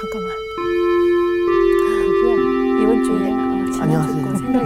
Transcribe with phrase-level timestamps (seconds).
[0.00, 0.30] 잠깐만.
[2.04, 4.26] 여기에 이번 주에 어, 안녕하세요.
[4.28, 4.58] 안녕하세요.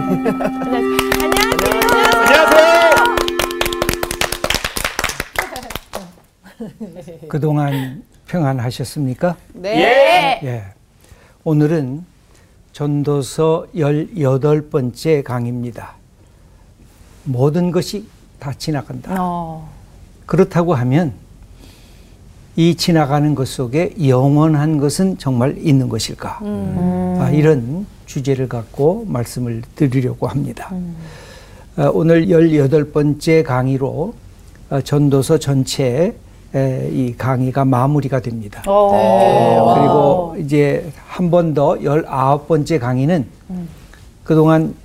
[6.79, 7.29] 안녕하세요.
[7.29, 9.35] 그동안 평안하셨습니까?
[9.53, 10.39] 네.
[10.43, 10.65] 예.
[11.43, 12.05] 오늘은
[12.71, 15.95] 전도서 18번째 강의입니다.
[17.23, 18.07] 모든 것이
[18.39, 19.15] 다 지나간다.
[19.19, 19.67] 어.
[20.27, 21.22] 그렇다고 하면
[22.55, 26.39] 이 지나가는 것 속에 영원한 것은 정말 있는 것일까?
[27.19, 30.71] 아, 이런 주제를 갖고 말씀을 드리려고 합니다.
[31.75, 34.13] 아, 오늘 18번째 강의로
[34.69, 36.15] 아, 전도서 전체
[36.55, 38.61] 에, 이 강의가 마무리가 됩니다.
[38.67, 39.73] 어.
[39.75, 43.25] 그리고 이제 한 번 더 19번째 강의는
[44.23, 44.75] 그동안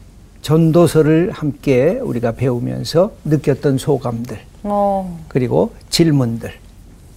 [0.41, 5.19] 전도서를 함께 우리가 배우면서 느꼈던 소감들 어.
[5.29, 6.53] 그리고 질문들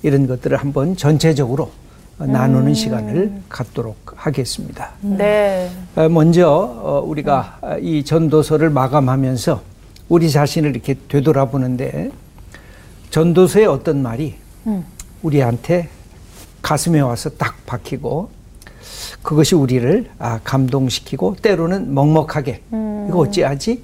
[0.04, 1.72] 이런 것들을 한번 전체적으로
[2.18, 4.92] 나누는 시간을 갖도록 하겠습니다.
[5.02, 5.70] 네.
[5.96, 9.62] 어, 먼저 어, 우리가 어, 이 전도서를 마감하면서
[10.09, 12.12] 우리 자신을 이렇게 되돌아보는데
[13.09, 14.36] 전도서의 어떤 말이
[15.22, 15.90] 우리한테
[16.62, 18.30] 가슴에 와서 딱 박히고
[19.22, 22.62] 그것이 우리를 아, 감동시키고 때로는 먹먹하게
[23.08, 23.84] 이거 어찌하지?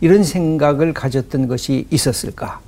[0.00, 2.60] 이런 생각을 가졌던 것이 있었을까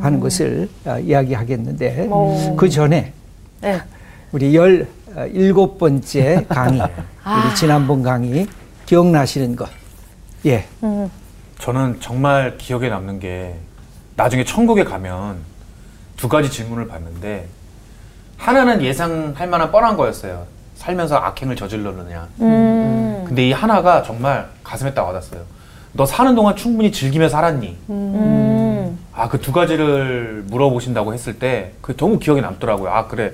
[0.00, 2.56] 하는 것을 아, 이야기하겠는데 오.
[2.56, 3.12] 그 전에
[3.60, 3.80] 네.
[4.32, 8.46] 우리 열 어, 일곱 번째 강의, 우리 지난번 강의
[8.86, 9.68] 기억나시는 것?
[10.46, 10.66] 예,
[11.58, 13.54] 저는 정말 기억에 남는 게
[14.16, 15.38] 나중에 천국에 가면
[16.16, 17.48] 두 가지 질문을 받는데
[18.36, 20.46] 하나는 예상할 만한 뻔한 거였어요.
[20.76, 22.28] 살면서 악행을 저질렀느냐.
[22.40, 23.24] 음.
[23.26, 25.42] 근데 이 하나가 정말 가슴에 딱 와닿았어요.
[25.92, 27.76] 너 사는 동안 충분히 즐기며 살았니?
[28.90, 28.98] 음.
[29.12, 32.90] 아, 그 두 가지를 물어보신다고 했을 때, 그게 너무 기억에 남더라고요.
[32.90, 33.32] 아, 그래.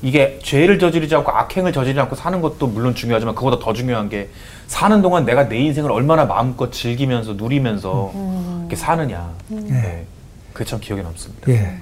[0.00, 4.28] 이게 죄를 저지르지 않고 악행을 저지르지 않고 사는 것도 물론 중요하지만 그보다 더 중요한 게
[4.68, 8.12] 사는 동안 내가 내 인생을 얼마나 마음껏 즐기면서 누리면서
[8.60, 9.32] 이렇게 사느냐.
[9.48, 10.06] 네.
[10.52, 11.50] 그게 참 기억에 남습니다.
[11.50, 11.78] 예.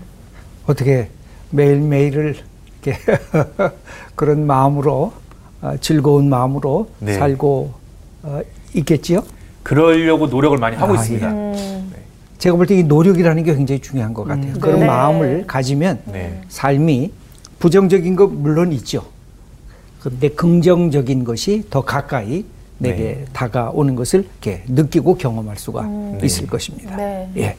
[0.67, 1.11] 어떻게
[1.51, 2.37] 매일 매일을
[2.83, 2.99] 이렇게
[4.17, 5.13] 그런 마음으로
[5.61, 7.15] 어, 즐거운 마음으로 네.
[7.15, 7.75] 살고
[8.23, 8.41] 어,
[8.75, 9.25] 있겠지요?
[9.63, 11.29] 그러려고 노력을 많이 하고 아, 있습니다.
[12.39, 14.53] 제가 볼 때 이 노력이라는 게 굉장히 중요한 것 같아요.
[14.61, 14.87] 그런 네.
[14.87, 16.41] 마음을 가지면 네.
[16.49, 17.13] 삶이
[17.59, 19.05] 부정적인 것 물론 있죠.
[20.01, 22.45] 그런데 긍정적인 것이 더 가까이
[22.79, 23.25] 내게 네.
[23.33, 25.89] 다가오는 것을 이렇게 느끼고 경험할 수가
[26.23, 26.95] 있을 것입니다.
[26.97, 27.31] 네.
[27.39, 27.57] 예.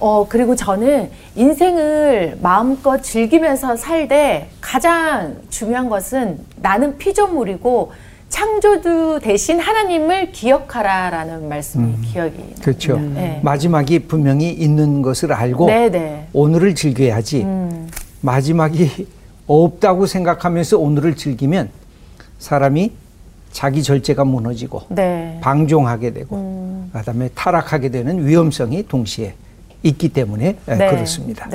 [0.00, 7.92] 어, 그리고 저는 인생을 마음껏 즐기면서 살되 가장 중요한 것은 나는 피조물이고
[8.42, 12.98] 창조주 대신 하나님을 기억하라라는 말씀이 기억이 그렇죠.
[12.98, 13.38] 네.
[13.44, 16.28] 마지막이 분명히 있는 것을 알고 네네.
[16.32, 17.88] 오늘을 즐겨야지 음.
[18.20, 19.06] 마지막이
[19.46, 21.70] 없다고 생각하면서 오늘을 즐기면
[22.40, 22.90] 사람이
[23.52, 25.38] 자기 절제가 무너지고 네.
[25.40, 26.90] 방종하게 되고 음.
[26.92, 29.34] 그다음에 타락하게 되는 위험성이 동시에
[29.84, 30.90] 있기 때문에 예, 네.
[30.90, 31.48] 그렇습니다.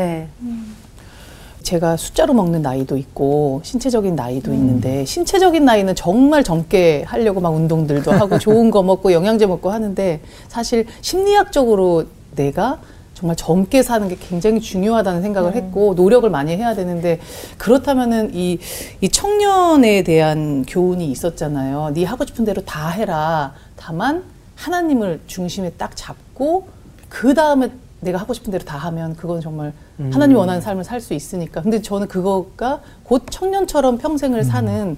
[1.67, 1.71] 네.
[1.71, 4.15] 제가 숫자로 먹는 나이도 있고 신체적인 음.
[4.15, 9.69] 나이도 있는데 신체적인 나이는 정말 젊게 하려고 막 운동들도 하고 좋은 거 먹고 영양제 먹고
[9.69, 12.79] 하는데 사실 심리학적으로 내가
[13.13, 17.19] 정말 젊게 사는 게 굉장히 중요하다는 생각을 했고 노력을 많이 해야 되는데
[17.57, 18.59] 그렇다면은 이,
[19.01, 21.93] 이 청년에 대한 교훈이 있었잖아요.
[21.95, 23.55] 네 하고 싶은 대로 다 해라.
[23.75, 24.23] 다만
[24.55, 26.67] 하나님을 중심에 딱 잡고
[27.09, 29.73] 그 다음에 내가 하고 싶은 대로 다 하면 그건 정말
[30.11, 31.61] 하나님 원하는 삶을 살 수 있으니까.
[31.61, 34.95] 근데 저는 그거가 곧 청년처럼 평생을 사는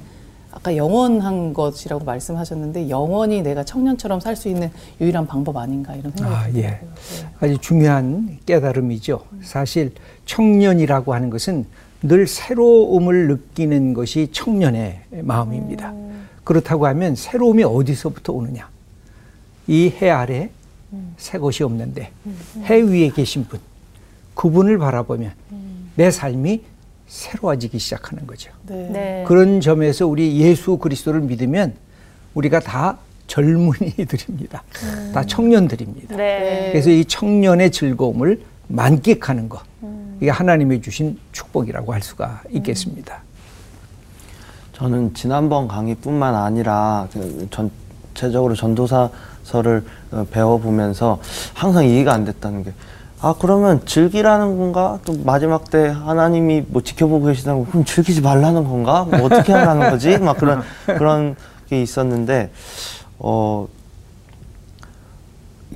[0.51, 6.35] 아까 영원한 것이라고 말씀하셨는데 영원히 내가 청년처럼 살 수 있는 유일한 방법 아닌가 이런 생각이
[6.35, 6.51] 아, 예.
[6.51, 6.89] 들더라고요.
[6.91, 7.27] 네.
[7.39, 9.21] 아주 중요한 깨달음이죠.
[9.43, 9.91] 사실
[10.25, 11.65] 청년이라고 하는 것은
[12.01, 15.93] 늘 새로움을 느끼는 것이 청년의 마음입니다.
[16.43, 18.67] 그렇다고 하면 새로움이 어디서부터 오느냐?
[19.67, 20.49] 이 해 아래
[21.17, 22.09] 새 것이 없는데
[22.63, 23.59] 해 위에 계신 분,
[24.39, 25.33] 그분을 바라보면
[25.95, 26.63] 내 삶이
[27.07, 28.51] 새로워지기 시작하는 거죠.
[28.67, 28.89] 네.
[28.89, 29.23] 네.
[29.27, 31.73] 그런 점에서 우리 예수 그리스도를 믿으면
[32.35, 34.63] 우리가 다 젊은이들입니다.
[35.13, 36.15] 다 청년들입니다.
[36.15, 36.69] 네.
[36.71, 39.59] 그래서 이 청년의 즐거움을 만끽하는 것,
[40.21, 43.21] 이게 하나님이 주신 축복이라고 할 수가 있겠습니다.
[44.71, 51.19] 저는 지난번 강의뿐만 아니라 그 전체적으로 전도사서를 어, 배워보면서
[51.53, 52.71] 항상 이해가 안 됐다는 게,
[53.21, 54.99] 아, 그러면 즐기라는 건가?
[55.03, 59.05] 또 마지막 때 하나님이 뭐 지켜보고 계시다는 거, 그럼 즐기지 말라는 건가?
[59.09, 60.17] 뭐 어떻게 하라는 거지?
[60.17, 61.35] 막 그런, 그런
[61.69, 62.49] 게 있었는데,
[63.17, 63.67] 어,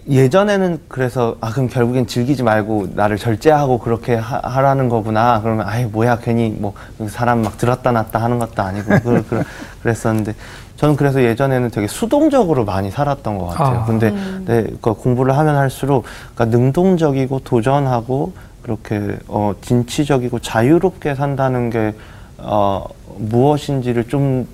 [0.09, 5.85] 예전에는 그래서 아 그럼 결국엔 즐기지 말고 나를 절제하고 그렇게 하, 라는 거구나 그러면 아이
[5.85, 6.73] 뭐야 괜히 뭐
[7.07, 9.43] 사람 막 들었다 놨다 하는 것도 아니고 그, 그,
[9.81, 10.35] 그랬었는데
[10.75, 13.79] 저는 그래서 예전에는 되게 수동적으로 많이 살았던 것 같아요.
[13.79, 13.85] 아.
[13.85, 14.13] 근데
[14.45, 16.03] 네, 그 공부를 하면 할수록
[16.35, 21.93] 그러니까 능동적이고 도전하고 그렇게 어, 진취적이고 자유롭게 산다는 게
[22.39, 22.85] 어,
[23.17, 24.47] 무엇인지를 좀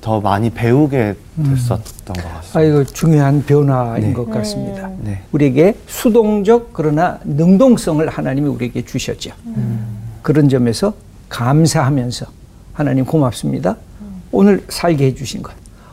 [0.00, 2.58] 더 많이 배우게 됐었던 것 같습니다.
[2.58, 4.12] 아, 이거 중요한 변화인 네.
[4.12, 4.90] 것 같습니다.
[5.00, 5.22] 네.
[5.32, 9.32] 우리에게 수동적 그러나 능동성을 하나님이 우리에게 주셨죠.
[10.22, 10.94] 그런 점에서
[11.28, 12.26] 감사하면서
[12.72, 13.76] 하나님 고맙습니다.
[14.32, 15.52] 오늘 살게 해주신 것,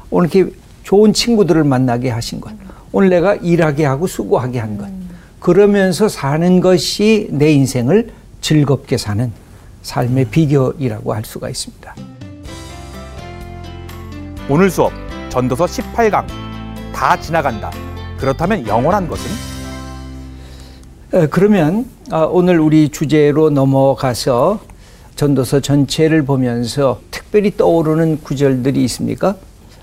[0.09, 2.53] 오늘 이렇게 좋은 친구들을 만나게 하신 것,
[2.91, 4.87] 오늘 내가 일하게 하고 수고하게 한 것,
[5.39, 8.11] 그러면서 사는 것이 내 인생을
[8.41, 9.31] 즐겁게 사는
[9.81, 11.95] 삶의 비결이라고 할 수가 있습니다.
[14.49, 14.93] 오늘 수업
[15.27, 16.25] 전도서 18강
[16.93, 17.69] 다 지나간다.
[18.17, 19.29] 그렇다면 영원한 것은?
[21.13, 24.61] 에, 그러면 아, 오늘 우리 주제로 넘어가서
[25.17, 29.35] 전도서 전체를 보면서 특별히 떠오르는 구절들이 있습니까?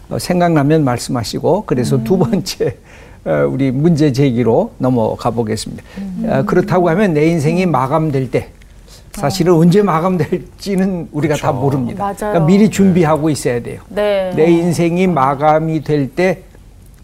[0.08, 2.78] 어, 생각나면 말씀하시고 그래서 두 번째
[3.26, 5.82] 어, 우리 문제 제기로 넘어가 보겠습니다.
[6.28, 8.53] 아, 그렇다고 하면 내 인생이 마감될 때
[9.14, 12.02] 사실은 언제 마감될지는 우리가 다 모릅니다.
[12.04, 12.14] 맞아요.
[12.18, 13.80] 그러니까 미리 준비하고 있어야 돼요.
[13.88, 14.32] 네.
[14.34, 16.42] 내 인생이 마감이 될 때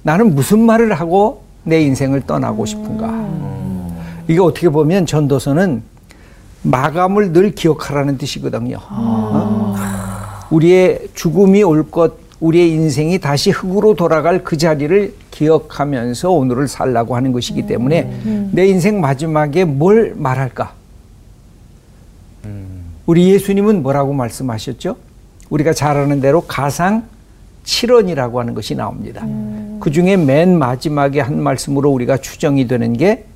[0.02, 3.28] 나는 무슨 말을 하고 내 인생을 떠나고 싶은가.
[4.28, 5.82] 이게 어떻게 보면 전도서는
[6.62, 8.78] 마감을 늘 기억하라는 뜻이거든요.
[8.90, 9.74] 어?
[10.50, 17.32] 우리의 죽음이 올 것, 우리의 인생이 다시 흙으로 돌아갈 그 자리를 기억하면서 오늘을 살라고 하는
[17.32, 20.72] 것이기 때문에 내 인생 마지막에 뭘 말할까?
[23.10, 24.96] 우리 예수님은 뭐라고 말씀하셨죠?
[25.50, 27.04] 우리가 잘 아는 대로 가상
[27.64, 29.26] 7원이라고 하는 것이 나옵니다.
[29.80, 33.26] 그 중에 맨 마지막에 한 말씀으로 우리가 추정이 되는 게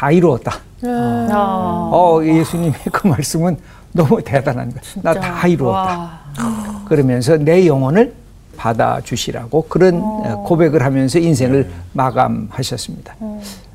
[0.00, 0.54] 다 이루었다.
[0.84, 1.90] 아.
[1.92, 3.58] 어, 예수님의 그 말씀은
[3.92, 4.80] 너무 대단한 거야.
[5.02, 5.90] 나다 이루었다.
[6.38, 6.84] 와.
[6.86, 8.14] 그러면서 내 영혼을
[8.56, 13.14] 받아주시라고 그런 어, 고백을 하면서 인생을 마감하셨습니다.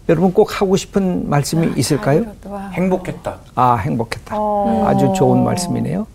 [0.07, 2.25] 여러분 꼭 하고 싶은 말씀이 있을까요?
[2.45, 2.69] 와.
[2.69, 3.37] 행복했다.
[3.55, 4.35] 아, 행복했다.
[4.37, 4.85] 어.
[4.87, 6.05] 아주 좋은 말씀이네요.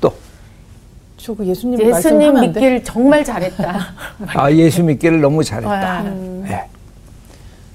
[0.00, 0.12] 또,
[1.16, 2.40] 저그 예수님, 예수님?
[2.40, 3.78] 믿기를 정말 잘했다.
[4.34, 5.70] 아, 예수 믿기를 너무 잘했다.
[5.70, 6.02] 와.
[6.02, 6.64] 네.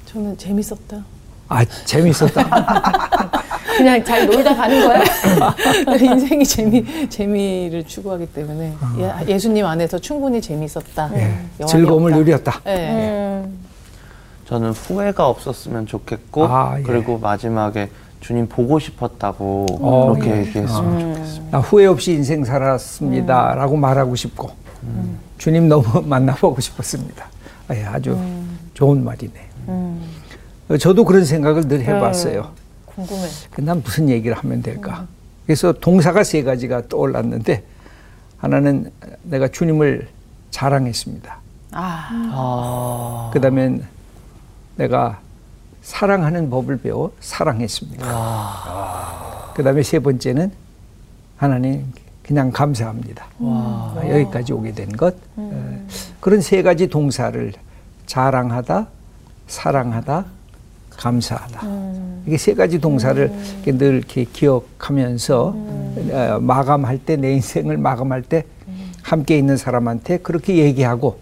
[0.07, 1.04] 저는 재밌었다.
[1.48, 2.44] 아, 재밌었다.
[3.78, 5.04] 그냥 잘 놀다 가는 거야?
[6.02, 11.10] 인생이 재미 재미를 추구하기 때문에 예, 예수님 안에서 충분히 재밌었다.
[11.13, 11.19] 예,
[11.60, 12.12] 영원히 즐거움을.
[12.13, 12.62] 누렸다.
[12.68, 12.90] 예.
[13.44, 13.60] 음.
[14.45, 16.83] 저는 후회가 없었으면 좋겠고 아, 예.
[16.83, 17.89] 그리고 마지막에
[18.19, 20.39] 주님 보고 싶었다고 어, 그렇게 예.
[20.39, 21.57] 얘기했으면 좋겠습니다.
[21.57, 23.56] 나 후회 없이 인생 살았습니다.
[23.56, 24.51] 라고 말하고 싶고,
[25.38, 27.25] 주님 너무 만나보고 싶었습니다.
[27.68, 28.18] 아, 예, 아주
[28.74, 29.33] 좋은 말이네.
[30.71, 32.50] 요 저도 그런 생각을 늘 해봤어요.
[32.86, 33.27] 궁금해.
[33.51, 35.06] 그난 무슨 얘기를 하면 될까?
[35.45, 37.63] 그래서 동사가 세 가지가 떠올랐는데,
[38.38, 38.92] 하나는
[39.24, 40.07] 내가 주님을
[40.50, 41.38] 자랑했습니다.
[41.71, 43.30] 아.
[43.33, 43.83] 그 다음엔
[44.75, 45.19] 내가
[45.81, 48.06] 사랑하는 법을 배워 사랑했습니다.
[49.56, 50.51] 그 다음에 세 번째는
[51.38, 51.86] 하나님
[52.24, 53.25] 그냥 감사합니다.
[53.39, 55.13] 아, 여기까지 오게 된 것.
[55.38, 55.81] 에,
[56.19, 57.54] 그런 세 가지 동사를
[58.07, 58.88] 자랑하다,
[59.48, 60.25] 사랑하다,
[60.89, 61.68] 감사하다.
[62.25, 68.45] 이게 세 가지 동사를 이렇게 늘 이렇게 기억하면서 어, 마감할 때 내 인생을 마감할 때
[69.04, 71.19] 함께 있는 사람한테 그렇게 얘기하고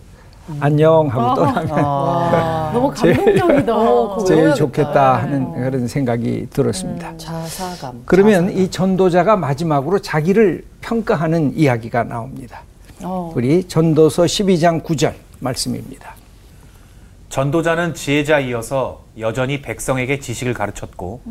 [0.60, 3.76] 안녕 하고 떠나면 너무 감동적이다.
[3.76, 4.56] 어, 제일 외워야겠다.
[4.56, 7.16] 좋겠다 하는 그런 생각이 들었습니다.
[7.18, 8.04] 자사감.
[8.06, 12.62] 그러면 이 전도자가 마지막으로 자기를 평가하는 이야기가 나옵니다.
[13.04, 13.32] 어.
[13.36, 16.14] 우리 전도서 12장 9절 말씀입니다.
[17.30, 21.22] 전도자는 지혜자이어서 여전히 백성에게 지식을 가르쳤고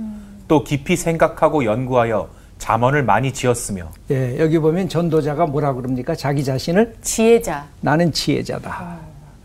[0.48, 2.28] 또 깊이 생각하고 연구하여
[2.62, 6.14] 잠언을 많이 지었으며 예, 여기 보면 전도자가 뭐라 그럽니까?
[6.14, 7.66] 자기 자신을 지혜자.
[7.80, 8.98] 나는 지혜자다.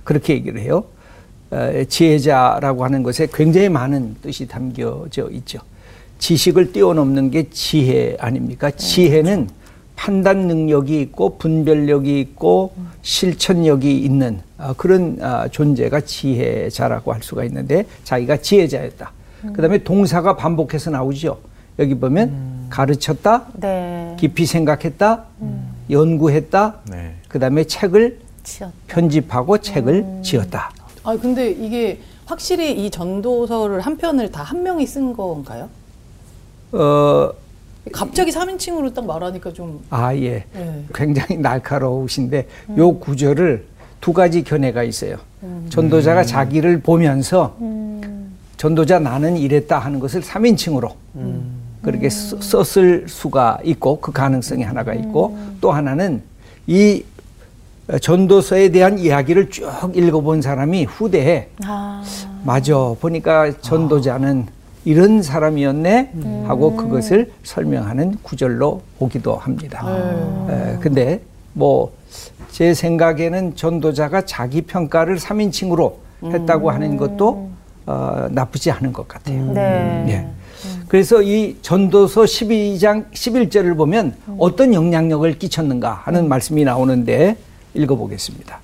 [0.04, 0.84] 그렇게 얘기를 해요.
[1.50, 5.58] 어, 지혜자라고 하는 것에 굉장히 많은 뜻이 담겨져 있죠.
[6.20, 8.70] 지식을 뛰어넘는 게 지혜 아닙니까?
[8.70, 9.50] 지혜는
[9.96, 12.72] 판단 능력이 있고 분별력이 있고
[13.02, 19.12] 실천력이 있는 어, 그런 어, 존재가 지혜자라고 할 수가 있는데 자기가 지혜자였다.
[19.54, 21.40] 그 다음에 동사가 반복해서 나오죠.
[21.80, 24.16] 여기 보면 가르쳤다, 네.
[24.20, 25.26] 깊이 생각했다,
[25.90, 27.16] 연구했다, 네.
[27.28, 28.72] 그 다음에 책을 지었.
[28.88, 30.72] 편집하고 책을 지었다.
[31.04, 35.70] 아 근데 이게 확실히 이 전도서를 한 편을 다 한 명이 쓴 건가요?
[36.74, 37.32] 어,
[37.94, 40.46] 갑자기 3인칭으로 딱 말하니까 좀 아, 예.
[40.56, 40.84] 예.
[40.94, 42.48] 굉장히 날카로우신데
[42.78, 43.66] 요 구절을
[44.02, 45.18] 두 가지 견해가 있어요.
[45.70, 47.56] 전도자가 자기를 보면서
[48.58, 50.92] 전도자 나는 이랬다 하는 것을 3인칭으로
[51.82, 56.22] 그렇게 써- 썼을 수가 있고 그 가능성이 하나가 있고 또 하나는
[56.66, 57.04] 이
[58.02, 62.04] 전도서에 대한 이야기를 쭉 읽어본 사람이 후대에 아.
[62.44, 64.48] 맞아 보니까 전도자는
[64.84, 66.12] 이런 사람이었네
[66.48, 69.86] 하고 그것을 설명하는 구절로 보기도 합니다.
[70.50, 71.22] 에, 근데
[71.54, 71.92] 뭐
[72.52, 75.94] 제 생각에는 전도자가 자기 평가를 3인칭으로
[76.24, 77.50] 했다고 하는 것도
[77.86, 79.52] 어, 나쁘지 않은 것 같아요.
[79.54, 80.06] 네.
[80.10, 80.28] 예.
[80.88, 87.36] 그래서 이 전도서 12장 11절을 보면 어떤 영향력을 끼쳤는가 하는 말씀이 나오는데
[87.74, 88.60] 읽어보겠습니다.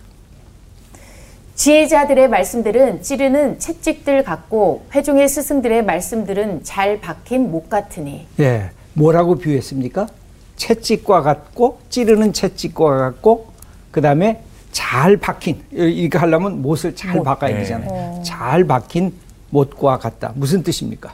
[1.55, 8.25] 지혜자들의 말씀들은 찌르는 채찍들 같고 회중의 스승들의 말씀들은 잘 박힌 목 같으니.
[8.39, 10.07] 예, 뭐라고 비유했습니까?
[10.55, 13.47] 채찍과 같고 찌르는 채찍과 같고
[13.91, 17.59] 그 다음에 잘 박힌 이거 하려면 못을 잘 박아야 네.
[17.59, 18.23] 되잖아요.
[18.23, 19.13] 잘 박힌
[19.49, 20.31] 못과 같다.
[20.35, 21.13] 무슨 뜻입니까?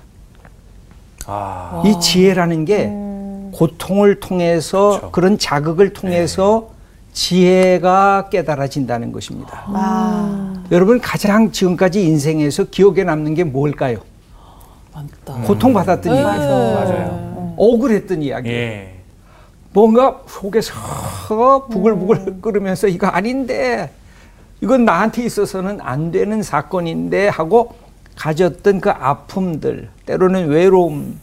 [1.32, 2.88] 아, 이 지혜라는 게
[3.52, 5.12] 고통을 통해서 그렇죠.
[5.12, 6.70] 그런 자극을 통해서
[7.14, 9.64] 지혜가 깨달아진다는 것입니다.
[9.68, 10.64] 아.
[10.72, 13.98] 여러분 가장 지금까지 인생에서 기억에 남는 게 뭘까요?
[14.94, 15.42] 맞다.
[15.46, 16.18] 고통받았던 네.
[16.18, 17.54] 얘기, 맞아요.
[17.58, 18.50] 억울했던 이야기.
[18.50, 18.96] 예.
[19.72, 20.74] 뭔가 속에서
[21.70, 23.92] 부글부글 끓으면서 이거 아닌데
[24.62, 27.76] 이건 나한테 있어서는 안 되는 사건인데 하고
[28.16, 31.20] 가졌던 그 아픔들 때로는 외로움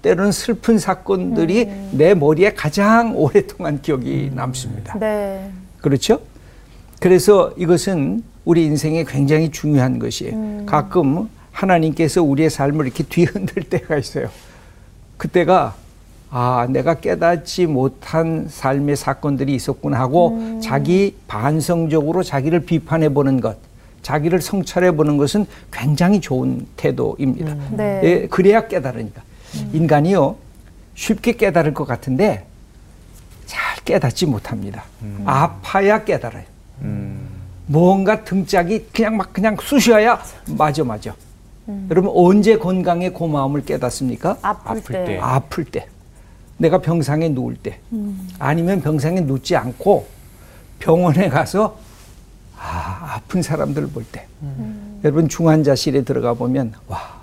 [0.00, 4.98] 때로는 슬픈 사건들이 내 머리에 가장 오랫동안 기억이 남습니다.
[4.98, 5.50] 네.
[5.82, 6.20] 그렇죠?
[7.00, 10.64] 그래서 이것은 우리 인생에 굉장히 중요한 것이에요.
[10.64, 14.30] 가끔 하나님께서 우리의 삶을 이렇게 뒤흔들 때가 있어요.
[15.18, 15.74] 그때가
[16.30, 23.58] 아, 내가 깨닫지 못한 삶의 사건들이 있었구나 하고 자기 반성적으로 자기를 비판해 보는 것,
[24.02, 27.54] 자기를 성찰해 보는 것은 굉장히 좋은 태도입니다.
[27.72, 28.00] 네.
[28.04, 29.22] 예, 그래야 깨달으니까.
[29.72, 30.36] 인간이요,
[30.94, 32.46] 쉽게 깨달을 것 같은데
[33.46, 34.84] 잘 깨닫지 못합니다.
[35.24, 36.44] 아파야 깨달아요.
[36.82, 37.28] 음.
[37.66, 41.14] 뭔가 등짝이 그냥 막 그냥 쑤셔야 맞아 맞아.
[41.88, 44.38] 여러분 언제 건강의 고마움을 깨닫습니까?
[44.42, 45.04] 아플, 아플 때.
[45.04, 45.18] 때.
[45.20, 45.86] 아플 때.
[46.56, 47.78] 내가 병상에 누울 때.
[48.38, 50.06] 아니면 병상에 눕지 않고
[50.80, 51.78] 병원에 가서
[52.62, 54.26] 아, 아픈 사람들 볼 때.
[55.02, 57.20] 여러분 중환자실에 들어가 보면 와.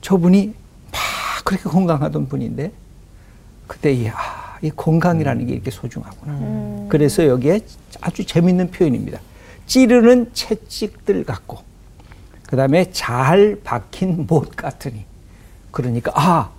[0.00, 0.54] 저분이
[0.90, 1.00] 막
[1.44, 2.72] 그렇게 건강하던 분인데
[3.66, 6.88] 그때 이, 아, 이 건강이라는 게 이렇게 소중하구나.
[6.88, 7.60] 그래서 여기에
[8.00, 9.20] 아주 재밌는 표현입니다.
[9.66, 11.58] 찌르는 채찍들 같고,
[12.46, 15.04] 그 다음에 잘 박힌 못 같으니.
[15.70, 16.50] 그러니까, 아,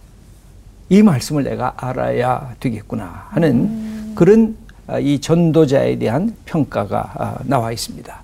[0.88, 4.61] 이 말씀을 내가 알아야 되겠구나 하는 그런 아,
[5.00, 8.24] 이 전도자에 대한 평가가 아, 나와 있습니다.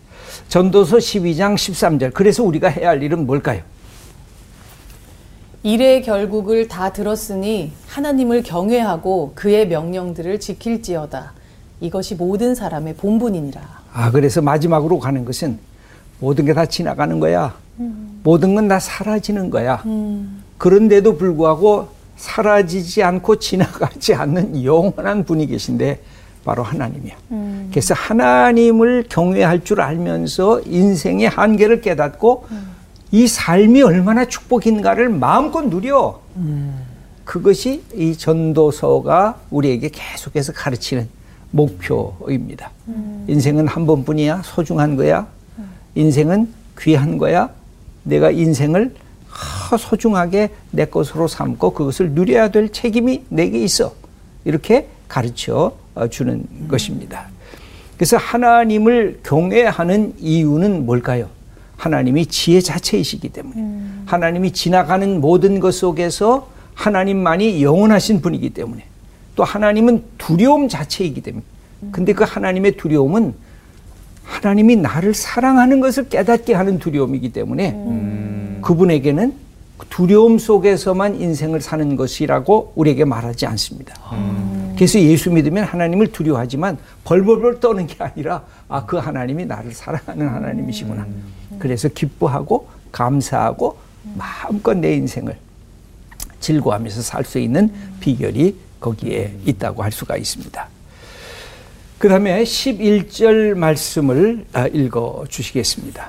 [0.49, 2.13] 전도서 12장 13절.
[2.13, 3.61] 그래서 우리가 해야 할 일은 뭘까요?
[5.63, 11.33] 일의 결국을 다 들었으니 하나님을 경외하고 그의 명령들을 지킬지어다.
[11.81, 13.61] 이것이 모든 사람의 본분이니라.
[13.93, 15.59] 아, 그래서 마지막으로 가는 것은
[16.19, 17.55] 모든 게 다 지나가는 거야.
[18.23, 19.83] 모든 건 다 사라지는 거야.
[20.57, 26.01] 그런데도 불구하고 사라지지 않고 지나가지 않는 영원한 분이 계신데
[26.47, 27.13] 바로 하나님이야.
[27.71, 32.45] 그래서 하나님을 경외할 줄 알면서 인생의 한계를 깨닫고
[33.11, 36.21] 이 삶이 얼마나 축복인가를 마음껏 누려.
[37.25, 41.09] 그것이 이 전도서가 우리에게 계속해서 가르치는
[41.51, 42.71] 목표입니다.
[43.27, 44.43] 인생은 한 번뿐이야.
[44.45, 45.27] 소중한 거야.
[45.95, 46.47] 인생은
[46.79, 47.49] 귀한 거야.
[48.03, 48.95] 내가 인생을
[49.27, 53.93] 하, 소중하게 내 것으로 삼고 그것을 누려야 될 책임이 내게 있어.
[54.45, 55.73] 이렇게 가르쳐
[56.09, 57.27] 주는 것입니다.
[57.97, 61.29] 그래서 하나님을 경외하는 이유는 뭘까요?
[61.77, 63.61] 하나님이 지혜 자체이시기 때문에.
[64.05, 68.83] 하나님이 지나가는 모든 것 속에서 하나님만이 영원하신 분이기 때문에.
[69.35, 71.43] 또 하나님은 두려움 자체이기 때문에.
[71.91, 73.33] 근데 그 하나님의 두려움은
[74.23, 79.33] 하나님이 나를 사랑하는 것을 깨닫게 하는 두려움이기 때문에 그분에게는
[79.89, 83.95] 두려움 속에서만 인생을 사는 것이라고 우리에게 말하지 않습니다.
[84.77, 91.05] 그래서 예수 믿으면 하나님을 두려워하지만 벌벌벌 떠는 게 아니라 아, 그 하나님이 나를 사랑하는 하나님이시구나.
[91.59, 93.77] 그래서 기뻐하고 감사하고
[94.15, 95.35] 마음껏 내 인생을
[96.39, 100.67] 즐거워하면서 살 수 있는 비결이 거기에 있다고 할 수가 있습니다.
[101.97, 106.07] 그 다음에 11절 말씀을 아, 읽어 주시겠습니다.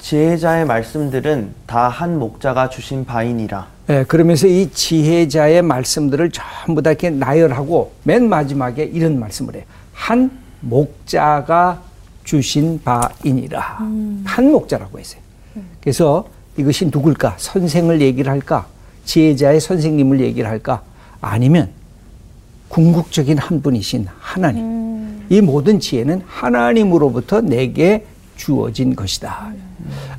[0.00, 3.68] 지혜자의 말씀들은 다 한 목자가 주신 바이니라.
[3.90, 9.64] 예, 그러면서 이 지혜자의 말씀들을 전부 다 이렇게 나열하고 맨 마지막에 이런 말씀을 해요.
[9.92, 11.82] 한 목자가
[12.24, 13.78] 주신 바이니라.
[14.24, 15.20] 한 목자라고 했어요.
[15.80, 17.34] 그래서 이것이 누굴까?
[17.38, 18.66] 선생을 얘기를 할까?
[19.04, 20.82] 지혜자의 선생님을 얘기를 할까?
[21.20, 21.70] 아니면
[22.68, 25.24] 궁극적인 한 분이신 하나님.
[25.28, 29.52] 이 모든 지혜는 하나님으로부터 내게 주어진 것이다.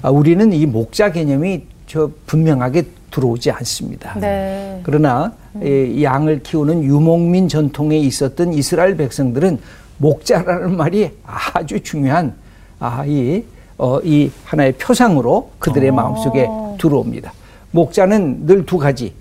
[0.02, 4.18] 아, 우리는 이 목자 개념이 저 분명하게 들어오지 않습니다.
[4.20, 4.80] 네.
[4.84, 9.60] 그러나 이 양을 키우는 유목민 전통에 있었던 이스라엘 백성들은
[9.98, 12.34] 목자라는 말이 아주 중요한
[12.80, 13.44] 아, 이,
[13.78, 16.48] 어, 이 하나의 표상으로 그들의 마음속에
[16.80, 17.32] 들어옵니다.
[17.72, 19.14] 목자는 늘 두 가지.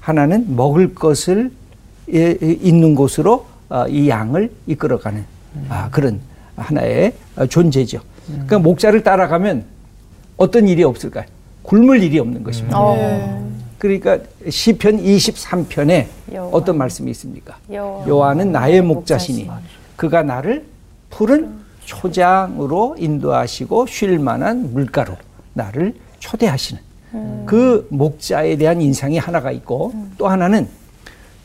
[0.00, 1.50] 하나는 먹을 것을
[2.12, 5.24] 예, 예, 있는 곳으로 어, 이 양을 이끌어가는
[5.68, 6.20] 아, 그런
[6.56, 8.00] 하나의 어, 존재죠.
[8.26, 9.64] 그러니까 목자를 따라가면
[10.36, 11.24] 어떤 일이 없을까요?
[11.62, 12.78] 굶을 일이 없는 것입니다.
[12.80, 13.50] 어.
[13.78, 16.50] 그러니까 시편 23편에 여호와.
[16.52, 17.56] 어떤 말씀이 있습니까?
[17.70, 18.08] 여호와.
[18.08, 19.48] 여호와 는 나의 목자시니.
[19.96, 20.64] 그가 나를
[21.10, 25.16] 푸른 초장으로 인도하시고 쉴 만한 물가로
[25.54, 26.80] 나를 초대하시는
[27.46, 30.68] 그 목자에 대한 인상이 하나가 있고 또 하나는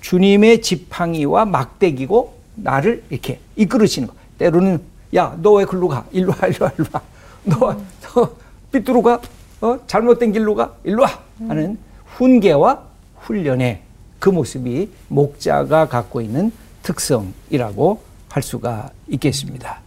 [0.01, 4.13] 주님의 지팡이와 막대기고 나를 이렇게 이끌으시는 거.
[4.37, 4.79] 때로는
[5.15, 6.05] 야 너 왜 글로 가?
[6.11, 7.01] 일로 와 일로 와 일로 와.
[7.45, 7.75] 너,
[8.13, 8.29] 너
[8.71, 9.19] 삐뚤어 가?
[9.61, 9.79] 어?
[9.87, 10.75] 잘못된 길로 가?
[10.83, 11.19] 일로 와.
[11.47, 12.83] 하는 훈계와
[13.17, 13.81] 훈련의
[14.19, 16.51] 그 모습이 목자가 갖고 있는
[16.83, 19.79] 특성이라고 할 수가 있겠습니다.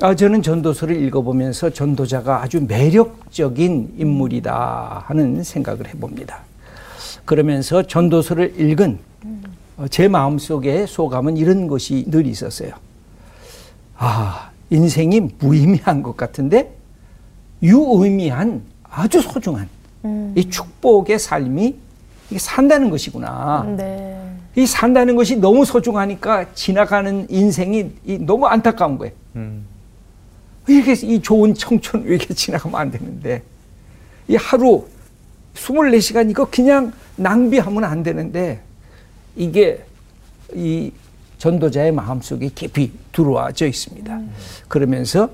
[0.00, 6.40] 아, 저는 전도서를 읽어보면서 전도자가 아주 매력적인 인물이다 하는 생각을 해봅니다.
[7.24, 8.98] 그러면서 전도서를 읽은
[9.76, 12.72] 어, 제 마음속에 소감은 이런 것이 늘 있었어요.
[13.96, 16.76] 아, 인생이 무의미한 것 같은데
[17.62, 19.68] 유의미한 아주 소중한
[20.34, 21.76] 이 축복의 삶이
[22.30, 23.74] 이게 산다는 것이구나.
[23.76, 24.20] 네.
[24.56, 29.12] 이 산다는 것이 너무 소중하니까 지나가는 인생이 이 너무 안타까운 거예요.
[29.36, 29.66] 음.
[30.66, 33.42] 이렇게 이 좋은 청춘 왜 이렇게 지나가면 안 되는데
[34.28, 34.86] 이 하루
[35.54, 38.60] 24시간 이거 그냥 낭비하면 안 되는데
[39.36, 39.84] 이게
[40.54, 40.92] 이
[41.38, 44.20] 전도자의 마음속에 깊이 들어와져 있습니다.
[44.68, 45.28] 그러면서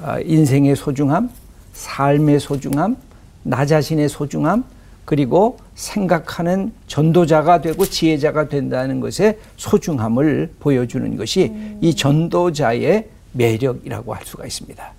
[0.00, 1.30] 아, 인생의 소중함,
[1.72, 2.96] 삶의 소중함,
[3.42, 4.64] 나 자신의 소중함,
[5.04, 14.46] 그리고 생각하는 전도자가 되고 지혜자가 된다는 것의 소중함을 보여주는 것이 이 전도자의 매력이라고 할 수가
[14.46, 14.92] 있습니다.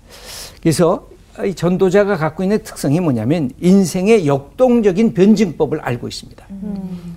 [0.62, 1.08] 그래서
[1.46, 6.46] 이 전도자가 갖고 있는 특성이 뭐냐면 인생의 역동적인 변증법을 알고 있습니다.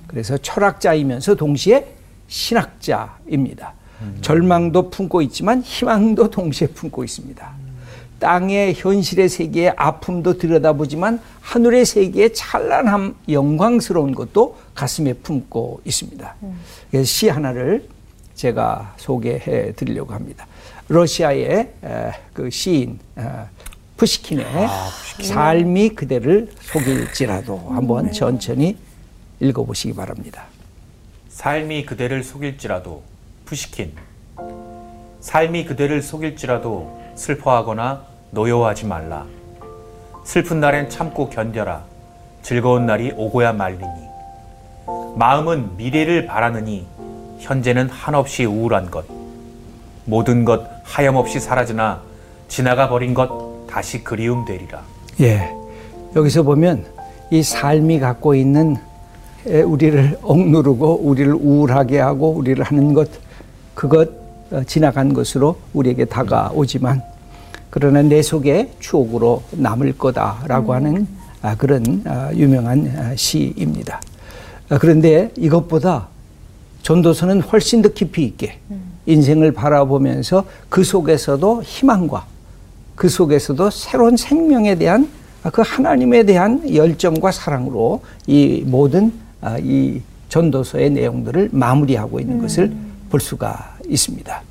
[0.06, 1.86] 그래서 철학자이면서 동시에
[2.28, 3.74] 신학자입니다.
[4.20, 7.65] 절망도 품고 있지만 희망도 동시에 품고 있습니다.
[8.18, 16.34] 땅의 현실의 세계의 아픔도 들여다보지만 하늘의 세계의 찬란함, 영광스러운 것도 가슴에 품고 있습니다.
[16.90, 17.88] 그래서 시 하나를
[18.34, 20.46] 제가 소개해 드리려고 합니다.
[20.88, 23.48] 러시아의 에, 그 시인 어,
[23.96, 24.44] 푸시킨의
[25.22, 28.76] 삶이 그대를 속일지라도 한번 천천히
[29.40, 30.44] 읽어보시기 바랍니다.
[31.30, 33.02] 삶이 그대를 속일지라도
[33.46, 33.92] 푸시킨
[35.20, 39.24] 삶이 그대를 속일지라도 슬퍼하거나 노여워하지 말라.
[40.24, 41.82] 슬픈 날엔 참고 견뎌라.
[42.42, 44.06] 즐거운 날이 오고야 말리니.
[45.16, 46.86] 마음은 미래를 바라느니
[47.40, 49.04] 현재는 한없이 우울한 것.
[50.04, 52.02] 모든 것 하염없이 사라지나
[52.48, 54.82] 지나가 버린 것 다시 그리움 되리라.
[55.20, 55.50] 예.
[56.14, 56.86] 여기서 보면
[57.30, 58.76] 이 삶이 갖고 있는
[59.46, 63.08] 에, 우리를 억누르고 우리를 우울하게 하고 우리를 하는 것
[63.74, 64.25] 그것 어,
[64.66, 67.02] 지나간 것으로 우리에게 다가오지만
[67.70, 71.06] 그러나 내 속에 추억으로 남을 거다라고 하는
[71.42, 74.00] 아, 그런 아, 유명한 아, 시입니다.
[74.68, 76.08] 아, 그런데 이것보다
[76.82, 78.58] 전도서는 훨씬 더 깊이 있게
[79.06, 82.26] 인생을 바라보면서 그 속에서도 희망과
[82.94, 85.08] 그 속에서도 새로운 생명에 대한
[85.52, 92.72] 그 하나님에 대한 열정과 사랑으로 이 모든 아, 이 전도서의 내용들을 마무리하고 있는 것을
[93.10, 94.42] 볼 수가 있습니다.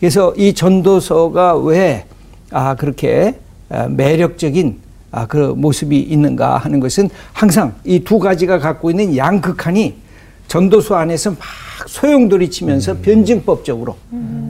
[0.00, 2.04] 그래서 이 전도서가 왜
[2.50, 3.38] 아, 그렇게
[3.68, 4.78] 아, 매력적인
[5.10, 9.96] 아, 그 모습이 있는가 하는 것은 항상 이 두 가지가 갖고 있는 양극한이
[10.48, 11.38] 전도서 안에서 막
[11.86, 13.96] 소용돌이 치면서 변증법적으로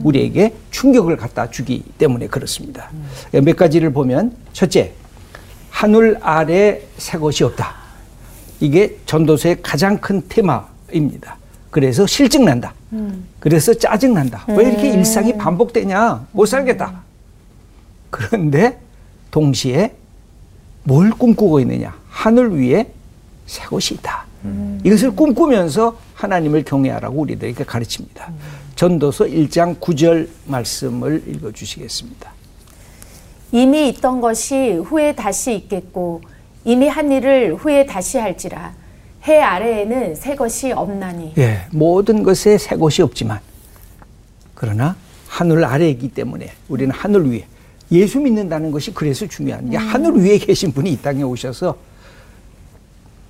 [0.03, 2.89] 우리에게 충격을 갖다 주기 때문에 그렇습니다.
[3.31, 4.93] 몇 가지를 보면 첫째,
[5.69, 7.75] 하늘 아래 새 것이 없다.
[8.61, 11.37] 이게 전도서의 가장 큰 테마입니다.
[11.69, 12.73] 그래서 실증난다.
[13.39, 14.45] 그래서 짜증난다.
[14.49, 16.27] 왜 이렇게 일상이 반복되냐?
[16.31, 17.01] 못 살겠다.
[18.09, 18.79] 그런데
[19.31, 19.95] 동시에
[20.83, 21.95] 뭘 꿈꾸고 있느냐?
[22.09, 22.91] 하늘 위에
[23.45, 24.25] 새 것이 있다.
[24.83, 28.31] 이것을 꿈꾸면서 하나님을 경외하라고 우리들에게 가르칩니다.
[28.75, 32.31] 전도서 1장 9절 말씀을 읽어 주시겠습니다.
[33.51, 36.21] 이미 있던 것이 후에 다시 있겠고
[36.63, 38.73] 이미 한 일을 후에 다시 할지라
[39.27, 43.39] 해 아래에는 새 것이 없나니 예, 모든 것에 새 것이 없지만
[44.55, 44.95] 그러나
[45.27, 47.45] 하늘 아래에 있기 때문에 우리는 하늘 위에
[47.91, 51.77] 예수 믿는다는 것이 그래서 중요한 게 하늘 위에 계신 분이 이 땅에 오셔서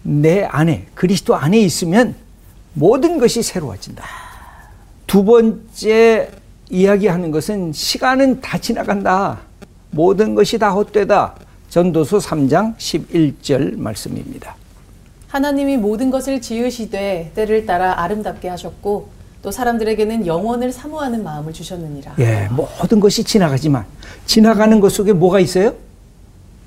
[0.04, 2.16] 내 안에 그리스도 안에 있으면
[2.74, 4.04] 모든 것이 새로워진다.
[5.08, 6.30] 두 번째
[6.70, 9.40] 이야기하는 것은 시간은 다 지나간다.
[9.92, 11.36] 모든 것이 다 헛되다.
[11.70, 14.56] 전도서 3장 11절 말씀입니다.
[15.30, 19.10] 하나님이 모든 것을 지으시되 때를 따라 아름답게 하셨고
[19.42, 22.16] 또 사람들에게는 영원을 사모하는 마음을 주셨느니라.
[22.20, 23.86] 예, 모든 것이 지나가지만
[24.26, 25.74] 지나가는 것 속에 뭐가 있어요?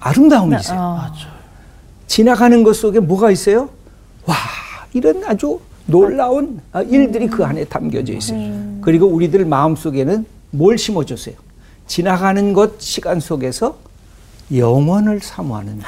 [0.00, 0.80] 아름다움이 있어요.
[0.80, 1.12] 어.
[2.06, 3.68] 지나가는 것 속에 뭐가 있어요?
[4.26, 4.36] 와,
[4.92, 8.78] 이런 아주 놀라운 아, 일들이 그 안에 담겨져 있어요.
[8.80, 11.34] 그리고 우리들 마음 속에는 뭘 심어줬어요?
[11.88, 13.76] 지나가는 것 시간 속에서
[14.54, 15.80] 영원을 사모하는.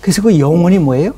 [0.00, 1.14] 그래서 그 영원이 뭐예요?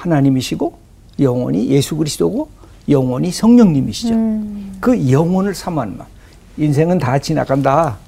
[0.00, 0.72] 하나님이시고
[1.20, 2.48] 영원히 예수 그리스도고
[2.88, 4.14] 영원히 성령님이시죠.
[4.80, 6.08] 그 영혼을 사모하는 마음.
[6.56, 7.98] 인생은 다 지나간다.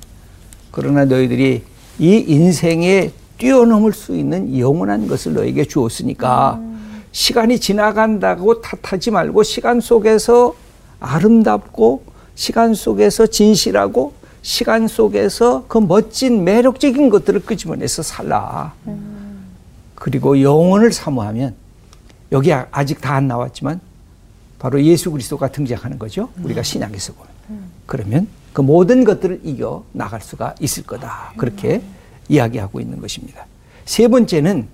[0.71, 1.63] 그러나 너희들이
[1.99, 6.61] 이 인생에 뛰어넘을 수 있는 영원한 것을 너에게 주었으니까
[7.13, 10.55] 시간이 지나간다고 탓하지 말고 시간 속에서
[11.01, 18.75] 아름답고 시간 속에서 진실하고 시간 속에서 그 멋진 매력적인 것들을 끄집어내서 살라.
[19.95, 21.62] 그리고 영혼을 사모하면
[22.33, 23.81] 여기 아- 아직 다 안 나왔지만
[24.59, 26.29] 바로 예수 그리스도가 등장하는 거죠.
[26.43, 27.33] 우리가 신약에서 보면.
[27.87, 31.33] 그러면 그 모든 것들을 이겨 나갈 수가 있을 거다.
[31.37, 31.83] 그렇게
[32.29, 33.47] 이야기하고 있는 것입니다.
[33.85, 34.67] 세 번째는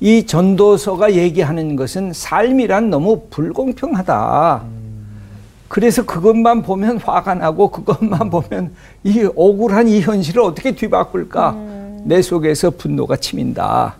[0.00, 4.64] 이 전도서가 얘기하는 것은 삶이란 너무 불공평하다.
[5.68, 11.52] 그래서 그것만 보면 화가 나고 그것만 보면 이 억울한 이 현실을 어떻게 뒤바꿀까?
[12.04, 13.96] 내 속에서 분노가 치민다.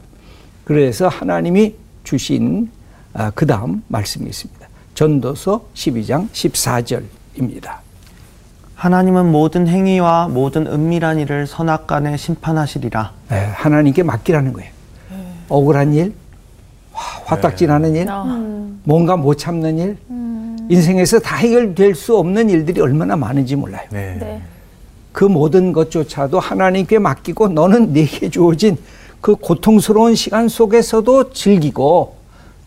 [0.64, 1.74] 그래서 하나님이
[2.10, 2.70] 주신
[3.12, 4.66] 아, 그 다음 말씀이 있습니다.
[4.94, 7.78] 전도서 12장 14절입니다.
[8.76, 13.12] 하나님은 모든 행위와 모든 은밀한 일을 선악간에 심판하시리라.
[13.32, 14.70] 예, 하나님께 맡기라는 거예요.
[15.48, 16.14] 억울한 일,
[16.92, 18.06] 화- 화딱지나는 일,
[18.84, 19.98] 뭔가 못 참는 일,
[20.68, 23.82] 인생에서 다 해결될 수 없는 일들이 얼마나 많은지 몰라요.
[23.90, 24.16] 네.
[24.20, 24.42] 네.
[25.12, 28.76] 그 모든 것조차도 하나님께 맡기고 너는 내게 주어진
[29.26, 32.14] 그 고통스러운 시간 속에서도 즐기고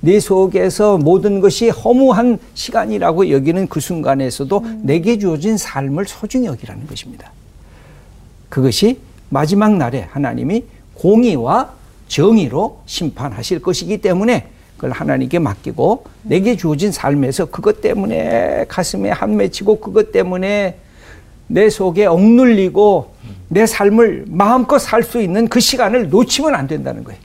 [0.02, 7.32] 내 속에서 모든 것이 허무한 시간이라고 여기는 그 순간에서도 내게 주어진 삶을 소중히 여기라는 것입니다.
[8.50, 11.72] 그것이 마지막 날에 하나님이 공의와
[12.10, 19.80] 정의로 심판하실 것이기 때문에 그걸 하나님께 맡기고 내게 주어진 삶에서 그것 때문에 가슴에 한 맺히고
[19.80, 20.76] 그것 때문에
[21.52, 23.14] 내 속에 억눌리고
[23.48, 27.20] 내 삶을 마음껏 살 수 있는 그 시간을 놓치면 안 된다는 거예요.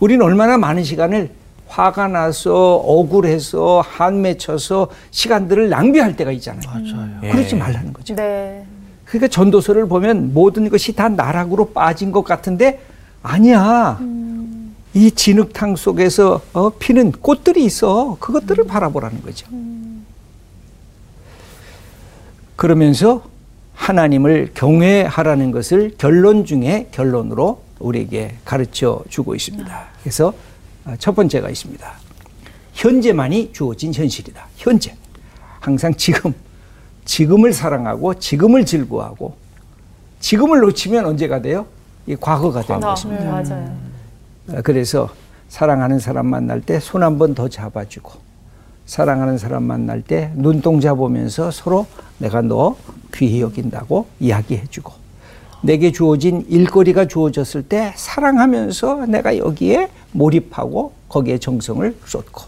[0.00, 1.30] 우리는 얼마나 많은 시간을
[1.66, 6.62] 화가 나서 억울해서 한 맺혀서 시간들을 낭비할 때가 있잖아요.
[6.66, 7.08] 맞아요.
[7.24, 7.30] 예.
[7.30, 8.14] 그러지 말라는 거죠.
[8.14, 8.64] 네.
[9.04, 12.80] 그러니까 전도서를 보면 모든 것이 다 나락으로 빠진 것 같은데
[13.22, 13.98] 아니야.
[14.94, 18.16] 이 진흙탕 속에서 어, 피는 꽃들이 있어.
[18.20, 19.46] 그것들을 바라보라는 거죠.
[22.56, 23.22] 그러면서
[23.74, 29.84] 하나님을 경외하라는 것을 결론 중에 결론으로 우리에게 가르쳐 주고 있습니다.
[30.02, 30.32] 그래서
[30.84, 31.92] 어, 첫 번째가 있습니다.
[32.74, 34.46] 현재만이 주어진 현실이다.
[34.56, 34.94] 현재.
[35.60, 36.32] 항상 지금.
[37.04, 39.34] 지금을 사랑하고 지금을 즐거워하고
[40.20, 41.66] 지금을 놓치면 언제가 돼요?
[42.06, 43.24] 이 과거가 되는 아, 것입니다.
[43.24, 43.76] 맞아요.
[44.50, 45.08] 어, 그래서
[45.48, 48.12] 사랑하는 사람 만날 때 손 한 번 더 잡아주고
[48.86, 51.86] 사랑하는 사람 만날 때 눈동자 보면서 서로
[52.18, 52.76] 내가 너
[53.14, 54.92] 귀히 여긴다고 이야기해주고
[55.62, 62.42] 내게 주어진 일거리가 주어졌을 때 사랑하면서 내가 여기에 몰입하고 거기에 정성을 쏟고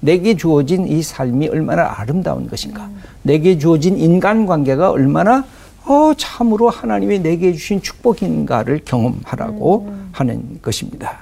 [0.00, 2.88] 내게 주어진 이 삶이 얼마나 아름다운 것인가
[3.22, 5.44] 내게 주어진 인간관계가 얼마나
[5.86, 11.20] 어, 참으로 하나님이 내게 주신 축복인가를 경험하라고 하는 것입니다.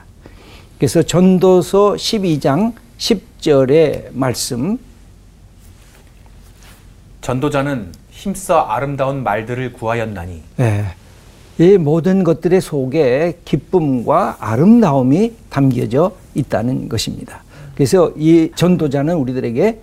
[0.77, 4.79] 그래서 전도서 12장 10 절의 말씀.
[7.20, 10.42] 전도자는 힘써 아름다운 말들을 구하였나니.
[10.61, 10.85] 예,
[11.59, 17.42] 이 모든 것들의 속에 기쁨과 아름다움이 담겨져 있다는 것입니다.
[17.74, 19.81] 그래서 이 전도자는 우리들에게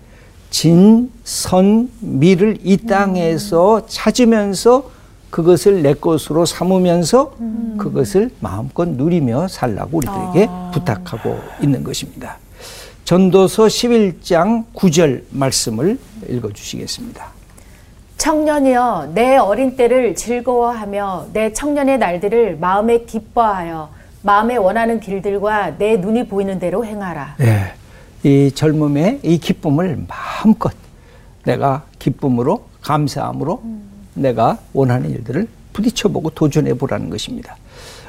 [0.50, 4.90] 진, 선, 미를 이 땅에서 찾으면서
[5.30, 7.34] 그것을 내 것으로 삼으면서
[7.78, 12.38] 그것을 마음껏 누리며 살라고 우리들에게 부탁하고 있는 것입니다.
[13.06, 15.96] 전도서 11장 9절 말씀을
[16.28, 17.28] 읽어 주시겠습니다.
[18.16, 23.90] 청년이여 내 어린 때를 즐거워하며 내 청년의 날들을 마음에 기뻐하여
[24.22, 27.36] 마음에 원하는 길들과 내 눈이 보이는 대로 행하라.
[27.42, 27.74] 예.
[28.28, 30.72] 이 젊음의 이 기쁨을 마음껏
[31.44, 33.62] 내가 기쁨으로 감사함으로
[34.14, 37.56] 내가 원하는 일들을 부딪혀보고 도전해 보라는 것입니다.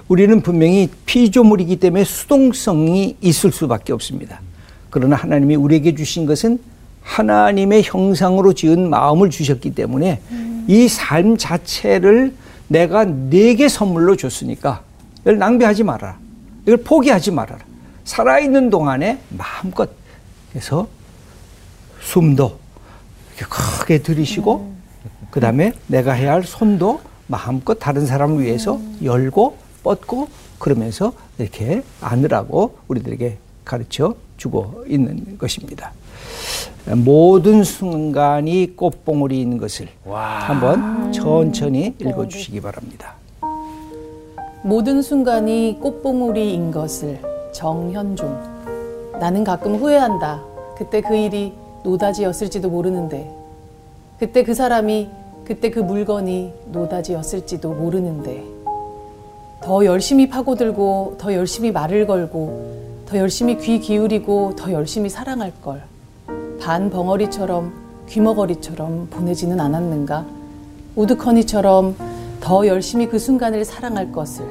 [0.07, 4.41] 우리는 분명히 피조물이기 때문에 수동성이 있을 수밖에 없습니다.
[4.97, 6.59] 그러나 하나님이 우리에게 주신 것은
[7.03, 10.21] 하나님의 형상으로 지은 마음을 주셨기 때문에
[10.67, 12.33] 이삶 자체를
[12.67, 14.81] 내가 내게 선물로 줬으니까
[15.21, 16.17] 이걸 낭비하지 말아라.
[16.63, 17.59] 이걸 포기하지 말아라.
[18.05, 19.87] 살아있는 동안에 마음껏
[20.55, 20.87] 해서
[22.01, 22.57] 숨도
[23.37, 24.73] 이렇게 크게 들이쉬고
[25.29, 32.79] 그 다음에 내가 해야 할 손도 마음껏 다른 사람을 위해서 열고 뻗고 그러면서 이렇게 안으라고
[32.87, 35.91] 우리들에게 가르쳐 주고 있는 것입니다.
[36.95, 43.15] 모든 순간이 꽃봉오리인 것을 한번 천천히 읽어 주시기 바랍니다.
[44.63, 47.19] 모든 순간이 꽃봉오리인 것을
[47.51, 48.57] 정현종.
[49.19, 50.41] 나는 가끔 후회한다.
[50.77, 53.31] 그때 그 일이 노다지였을지도 모르는데.
[54.19, 55.09] 그때 그 사람이,
[55.45, 58.43] 그때 그 물건이 노다지였을지도 모르는데.
[59.61, 65.81] 더 열심히 파고들고, 더 열심히 말을 걸고, 더 열심히 귀 기울이고, 더 열심히 사랑할 걸.
[66.59, 67.71] 반 벙어리처럼,
[68.09, 70.25] 귀머거리처럼 보내지는 않았는가?
[70.95, 71.95] 우드커니처럼
[72.41, 74.45] 더 열심히 그 순간을 사랑할 것을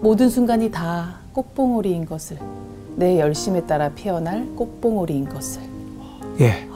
[0.00, 2.38] 모든 순간이 다 꽃봉오리인 것을
[2.94, 5.60] 내 열심에 따라 피어날 꽃봉오리인 것을
[6.40, 6.66] 예.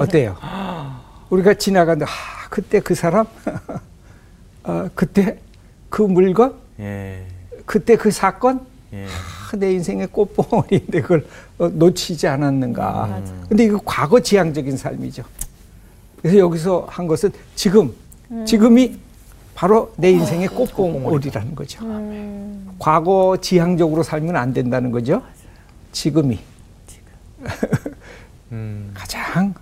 [0.00, 0.36] 어때요?
[1.30, 2.08] 우리가 지나가는데 아,
[2.50, 3.26] 그때 그 사람,
[4.64, 5.38] 아, 그때
[5.88, 7.24] 그 물건, 예.
[7.64, 8.60] 그때 그 사건,
[8.92, 9.06] 예.
[9.06, 11.26] 아, 내 인생의 꽃봉오리인데 그걸
[11.58, 13.22] 어, 놓치지 않았는가.
[13.48, 15.22] 근데 이거 과거 지향적인 삶이죠.
[16.20, 17.92] 그래서 여기서 한 것은 지금,
[18.44, 18.98] 지금이
[19.54, 21.84] 바로 내 인생의 꽃봉오리라는 거죠.
[22.78, 25.22] 과거 지향적으로 살면 안 된다는 거죠.
[25.92, 26.38] 지금이
[28.52, 28.90] 음.
[28.94, 29.54] 가장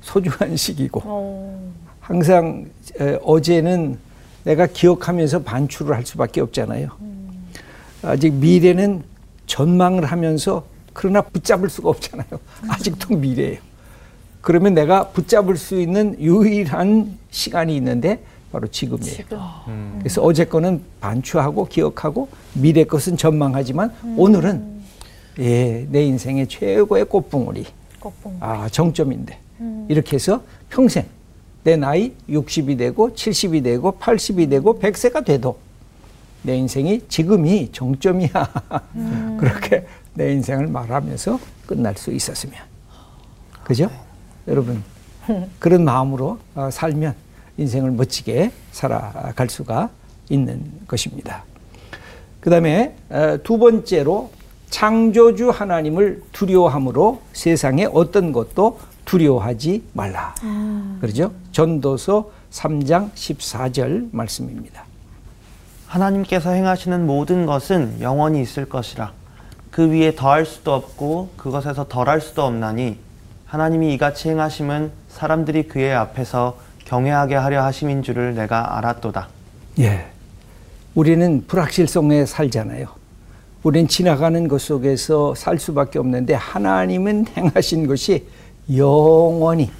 [0.00, 2.66] 소중한 시기고 항상
[3.00, 3.98] 에, 어제는
[4.48, 6.88] 내가 기억하면서 반추를 할 수밖에 없잖아요.
[8.02, 9.02] 아직 미래는
[9.46, 12.28] 전망을 하면서 그러나 붙잡을 수가 없잖아요.
[12.66, 13.58] 아직도 미래예요.
[14.40, 19.16] 그러면 내가 붙잡을 수 있는 유일한 시간이 있는데 바로 지금이에요.
[19.98, 24.78] 그래서 어제 거는 반추하고 기억하고 미래 것은 전망하지만 오늘은
[25.40, 27.66] 예, 내 인생의 최고의 꽃봉오리.
[28.40, 29.38] 아, 정점인데.
[29.90, 31.04] 이렇게 해서 평생
[31.64, 35.58] 내 나이 60이 되고 70이 되고 80이 되고 100세가 돼도
[36.42, 38.30] 내 인생이 지금이 정점이야.
[39.38, 42.58] 그렇게 내 인생을 말하면서 끝날 수 있었으면.
[43.64, 43.90] 그죠?
[44.46, 44.82] 여러분,
[45.58, 47.14] 그런 마음으로 어, 살면
[47.58, 49.90] 인생을 멋지게 살아갈 수가
[50.30, 51.44] 있는 것입니다.
[52.40, 52.94] 그 다음에
[53.42, 54.30] 두 번째로
[54.70, 60.34] 창조주 하나님을 두려워함으로 세상에 어떤 것도 두려워하지 말라.
[61.00, 61.32] 그러죠?
[61.52, 64.84] 전도서 3장 14절 말씀입니다.
[65.86, 69.12] 하나님께서 행하시는 모든 것은 영원히 있을 것이라.
[69.70, 72.98] 그 위에 더할 수도 없고 그것에서 덜할 수도 없나니
[73.46, 79.28] 하나님이 이같이 행하심은 사람들이 그의 앞에서 경외하게 하려 하심인 줄을 내가 알았도다.
[79.78, 80.06] 예.
[80.94, 82.88] 우리는 불확실성에 살잖아요.
[83.62, 88.26] 우리는 지나가는 것 속에서 살 수밖에 없는데 하나님은 행하신 것이
[88.74, 89.70] 영원히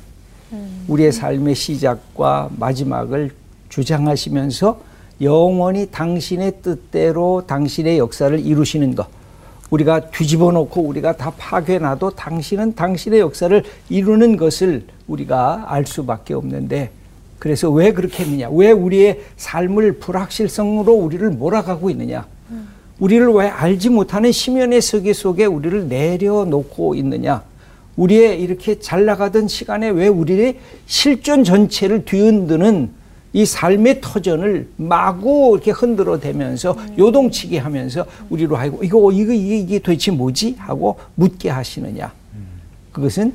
[0.88, 3.31] 우리의 삶의 시작과 마지막을
[3.68, 4.81] 주장하시면서
[5.20, 9.07] 영원히 당신의 뜻대로 당신의 역사를 이루시는 것.
[9.70, 16.90] 우리가 뒤집어 놓고 우리가 다 파괴놔도 당신은 당신의 역사를 이루는 것을 우리가 알 수밖에 없는데
[17.38, 18.48] 그래서 왜 그렇게 했느냐?
[18.51, 22.27] 왜 우리의 삶을 불확실성으로 우리를 몰아가고 있느냐?
[22.98, 27.42] 우리를 왜 알지 못하는 심연의 세계 속에 우리를 내려놓고 있느냐?
[27.99, 30.57] 우리의 이렇게 잘 나가던 시간에 왜 우리의
[30.87, 32.91] 실존 전체를 뒤흔드는
[33.33, 39.79] 이 삶의 터전을 마구 이렇게 흔들어 대면서 요동치게 하면서 우리로 하고 이거 이거 이게, 이게
[39.81, 42.13] 도대체 뭐지 하고 묻게 하시느냐?
[42.93, 43.35] 그것은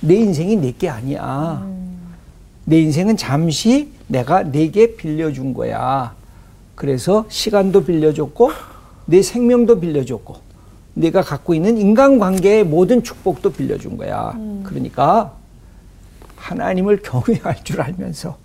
[0.00, 1.66] 내 인생이 내게 아니야.
[2.64, 6.14] 내 인생은 잠시 내가 내게 빌려준 거야.
[6.74, 8.50] 그래서 시간도 빌려줬고
[9.06, 10.47] 내 생명도 빌려줬고
[10.98, 14.32] 내가 갖고 있는 인간관계의 모든 축복도 빌려준 거야.
[14.64, 15.36] 그러니까
[16.36, 18.36] 하나님을 경외할 줄 알면서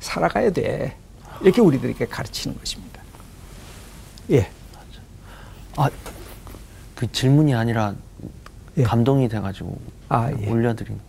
[0.00, 0.96] 살아가야 돼.
[1.40, 3.00] 이렇게 우리들에게 가르치는 것입니다.
[4.30, 4.50] 예.
[5.76, 5.88] 아,
[6.94, 7.94] 그 질문이 아니라
[8.76, 8.82] 예.
[8.82, 10.46] 감동이 돼가지고 아, 예.
[10.50, 11.02] 올려드린 거.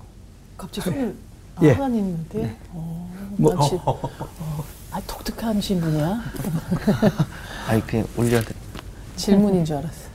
[0.58, 1.16] 갑자기 손을
[1.56, 1.72] 아, 예.
[1.74, 4.00] 하나님인데 어, 뭐- 나 지- 어,
[4.92, 6.22] 아, 독특하신 분이야.
[7.68, 8.69] 아니 그냥 올려드린.
[9.20, 10.10] 질문인 줄 알았어.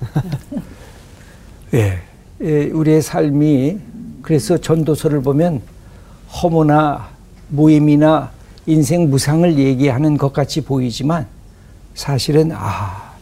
[1.74, 1.98] 예.
[2.40, 3.78] 예, 우리의 삶이
[4.22, 5.62] 그래서 전도서를 보면
[6.42, 7.10] 허무나
[7.48, 8.32] 모임이나
[8.66, 11.26] 인생 무상을 얘기하는 것 같이 보이지만
[11.94, 13.12] 사실은 아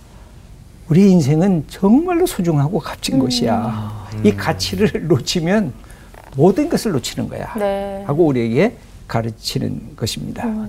[0.89, 4.09] 우리 인생은 정말로 소중하고 값진 것이야.
[4.25, 5.73] 이 가치를 놓치면
[6.37, 7.53] 모든 것을 놓치는 거야.
[7.59, 8.05] 네.
[8.07, 8.77] 하고 우리에게
[9.09, 10.47] 가르치는 것입니다.
[10.47, 10.69] 어,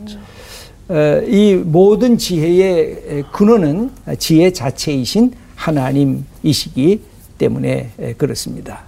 [1.28, 7.02] 이 모든 지혜의 근원은 지혜 자체이신 하나님이시기
[7.38, 8.84] 때문에 에, 그렇습니다.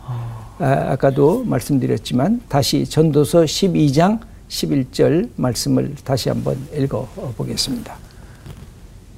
[0.59, 7.95] 아, 아까도 말씀드렸지만 다시 전도서 12장 11절 말씀을 다시 한번 읽어 보겠습니다.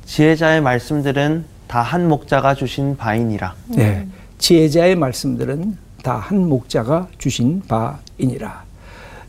[0.05, 3.53] 지혜자의 말씀들은 다 한 목자가 주신 바이니라.
[3.75, 4.07] 네.
[4.37, 8.66] 지혜자의 말씀들은 다 한 목자가 주신 바이니라.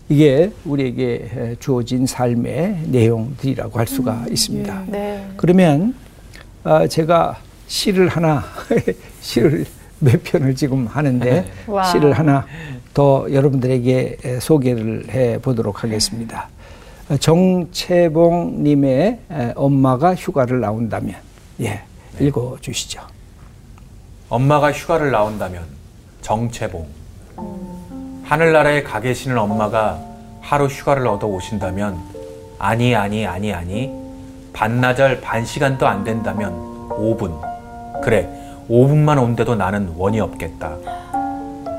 [0.08, 4.84] 이게 우리에게 에, 주어진 삶의 내용들이라고 할 수가 있습니다.
[4.88, 5.26] 네.
[5.36, 5.94] 그러면
[6.64, 8.42] 아, 제가 시를 하나
[9.20, 9.66] 시를
[10.00, 11.84] 몇 편을 지금 하는데 와.
[11.84, 12.46] 시를 하나
[12.94, 16.48] 더 여러분들에게 에, 소개를 해 보도록 하겠습니다.
[17.10, 21.16] 어, 정채봉 님의 에, 엄마가 휴가를 나온다면
[21.60, 21.82] 예
[22.18, 23.02] 읽어 주시죠.
[24.30, 25.64] 엄마가 휴가를 나온다면
[26.22, 26.86] 정채봉
[28.28, 29.98] 하늘나라에 가 계시는 엄마가
[30.42, 31.98] 하루 휴가를 얻어 오신다면
[32.58, 33.90] 아니 아니 아니 아니
[34.52, 36.52] 반나절 반 시간도 안 된다면
[36.90, 37.40] 5분.
[38.02, 38.28] 그래
[38.68, 40.76] 5분만 온데도 나는 원이 없겠다.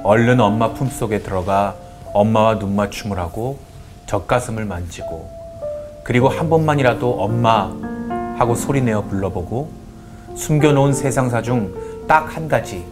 [0.03, 1.75] 얼른 엄마 품속에 들어가
[2.13, 3.59] 엄마와 눈맞춤을 하고
[4.07, 5.29] 젖가슴을 만지고
[6.03, 7.71] 그리고 한 번만이라도 엄마
[8.39, 9.69] 하고 소리내어 불러보고
[10.35, 12.83] 숨겨놓은 세상사 중 딱 한 가지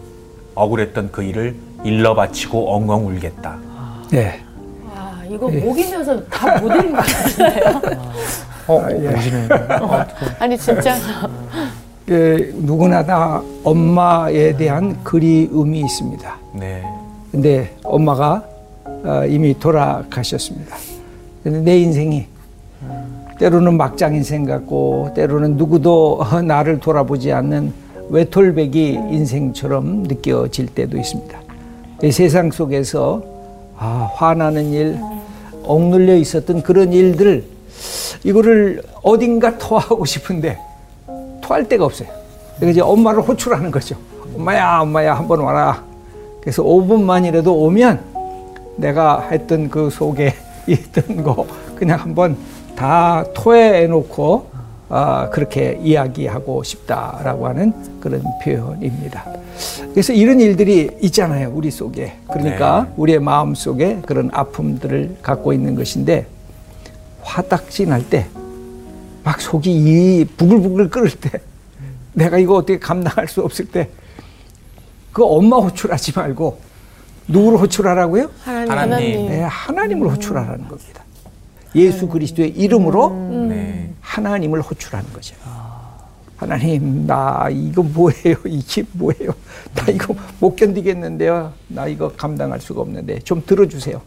[0.53, 3.57] 억울했던 그 일을 일러 바치고 엉엉 울겠다.
[4.11, 4.39] 네.
[4.95, 7.81] 아, 이거 목이면서 다 못 읽은 것 같은데요?
[8.67, 9.15] 어, 예.
[9.15, 9.47] 오시네.
[10.39, 10.95] 아니, 진짜.
[12.09, 16.35] 예, 누구나 다 엄마에 대한 그리움이 있습니다.
[16.53, 16.83] 네.
[17.31, 18.43] 근데 엄마가
[18.85, 20.75] 어, 이미 돌아가셨습니다.
[21.43, 22.25] 근데 내 인생이
[23.39, 27.71] 때로는 막장 인생 같고 때로는 누구도 나를 돌아보지 않는
[28.09, 31.37] 외톨배기 인생처럼 느껴질 때도 있습니다.
[32.03, 33.23] 이 세상 속에서
[33.75, 34.99] 아, 화나는 일,
[35.63, 37.43] 억눌려 있었던 그런 일들
[38.23, 40.59] 이거를 어딘가 토하고 싶은데
[41.41, 42.09] 토할 데가 없어요.
[42.55, 43.95] 그래서 이제 엄마를 호출하는 거죠.
[44.35, 45.83] 엄마야, 엄마야, 한번 와라.
[46.41, 47.99] 그래서 5분만이라도 오면
[48.75, 50.33] 내가 했던 그 속에
[50.67, 52.37] 있던 거 그냥 한번
[52.75, 54.56] 다 토해 놓고
[54.89, 59.25] 아, 그렇게 이야기하고 싶다라고 하는 그런 표현입니다.
[59.91, 62.13] 그래서 이런 일들이 있잖아요, 우리 속에.
[62.31, 62.93] 그러니까 네.
[62.97, 66.27] 우리의 마음 속에 그런 아픔들을 갖고 있는 것인데
[67.21, 68.27] 화딱지 날 때
[69.23, 71.29] 막 속이 이 부글부글 끓을 때
[72.13, 73.89] 내가 이거 어떻게 감당할 수 없을 때
[75.11, 76.59] 그 엄마 호출하지 말고
[77.27, 78.29] 누구를 호출하라고요?
[78.43, 79.27] 하나님.
[79.29, 81.03] 네, 하나님을 호출하라는 겁니다.
[81.77, 83.09] 예수 그리스도의 이름으로
[83.49, 83.89] 네.
[84.01, 85.35] 하나님을 호출하는 거죠.
[86.35, 88.35] 하나님, 나 이거 뭐예요?
[88.45, 89.31] 이게 뭐예요?
[89.73, 91.51] 나 이거 못 견디겠는데요.
[91.67, 94.01] 나 이거 감당할 수가 없는데 좀 들어주세요.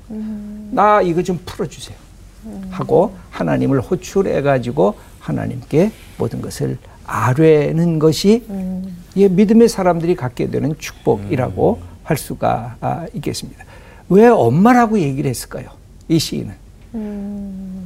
[0.70, 1.96] 나 이거 좀 풀어주세요.
[2.70, 8.44] 하고 하나님을 호출해 가지고 하나님께 모든 것을 아뢰는 것이
[9.16, 13.64] 예, 믿음의 사람들이 갖게 되는 축복이라고 할 수가 아, 있겠습니다.
[14.08, 15.70] 왜 엄마라고 얘기를 했을까요?
[16.08, 16.54] 이 시인은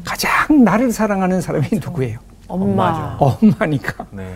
[0.04, 2.18] 가장 나를 사랑하는 사람이 누구예요?
[2.48, 3.16] 엄마.
[3.18, 4.06] 엄마니까.
[4.10, 4.34] 네.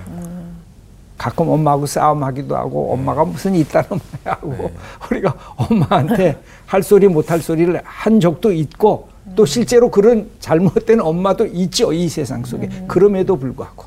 [1.16, 4.70] 가끔 엄마하고 싸움하기도 하고 엄마가 무슨 이딴 엄마야 하고
[5.10, 11.44] 우리가 엄마한테 할 소리 못 할 소리를 한 적도 있고 또 실제로 그런 잘못된 엄마도
[11.46, 13.86] 있죠 이 세상 속에 그럼에도 불구하고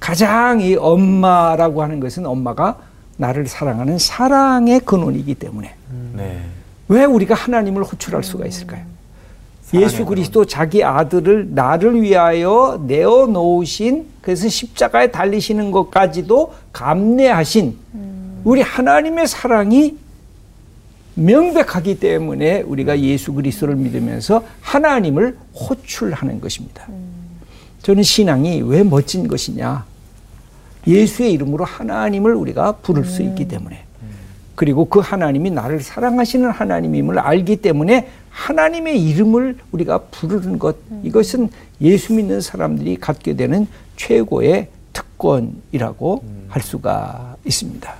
[0.00, 2.78] 가장 이 엄마라고 하는 것은 엄마가
[3.16, 5.74] 나를 사랑하는 사랑의 근원이기 때문에
[6.14, 6.40] 네.
[6.88, 8.82] 왜 우리가 하나님을 호출할 수가 있을까요?
[9.74, 17.76] 예수 그리스도 자기 아들을 나를 위하여 내어 놓으신 그래서 십자가에 달리시는 것까지도 감내하신
[18.44, 19.96] 우리 하나님의 사랑이
[21.14, 26.86] 명백하기 때문에 우리가 예수 그리스도를 믿으면서 하나님을 호출하는 것입니다.
[27.82, 29.84] 저는 신앙이 왜 멋진 것이냐?
[30.86, 33.84] 예수의 이름으로 하나님을 우리가 부를 수 있기 때문에.
[34.54, 38.08] 그리고 그 하나님이 나를 사랑하시는 하나님임을 알기 때문에
[38.38, 43.66] 하나님의 이름을 우리가 부르는 것 이것은 예수 믿는 사람들이 갖게 되는
[43.96, 47.94] 최고의 특권이라고 할 수가 있습니다.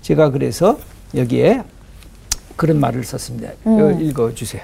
[0.00, 0.78] 제가 그래서
[1.14, 1.64] 여기에
[2.56, 3.50] 그런 말을 썼습니다.
[3.62, 4.62] 이거 읽어 주세요.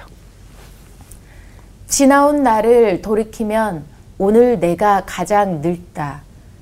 [1.87, 3.83] 지나온 날을 돌이키면
[4.17, 6.21] 오늘 내가 가장 늙다.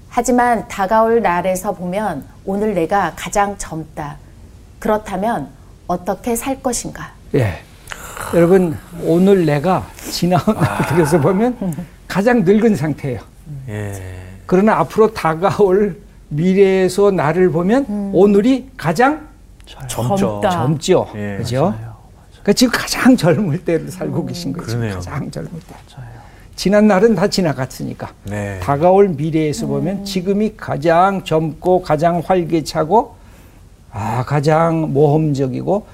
[0.09, 4.17] 하지만 다가올 날에서 보면 오늘 내가 가장 젊다.
[4.79, 5.49] 그렇다면
[5.85, 7.13] 어떻게 살 것인가?
[7.35, 7.61] 예.
[8.33, 11.75] 여러분 오늘 내가 지나온 날에서 보면
[12.07, 13.19] 가장 늙은 상태예요.
[13.69, 13.93] 예.
[14.45, 15.99] 그러나 앞으로 다가올
[16.29, 19.27] 미래에서 나를 보면 오늘이 가장
[19.87, 20.41] 젊죠.
[20.43, 21.07] 젊죠.
[21.15, 21.73] 예, 그죠?
[22.31, 24.67] 그러니까 지금 가장 젊을 때를 살고 계신 거죠.
[24.67, 24.95] 그러네요.
[24.95, 25.75] 가장 젊을 때.
[26.55, 28.09] 지난 날은 다 지나갔으니까.
[28.23, 28.59] 네.
[28.61, 33.15] 다가올 미래에서 보면 지금이 가장 젊고 가장 활기차고
[33.91, 35.85] 아, 가장 모험적이고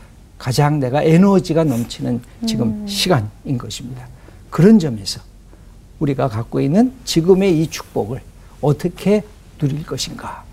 [0.43, 4.05] 가장 내가 에너지가 넘치는 지금 시간인 것입니다.
[4.49, 5.21] 그런 점에서
[5.99, 8.19] 우리가 갖고 있는 지금의 이 축복을
[8.59, 9.23] 어떻게
[9.57, 10.43] 누릴 것인가.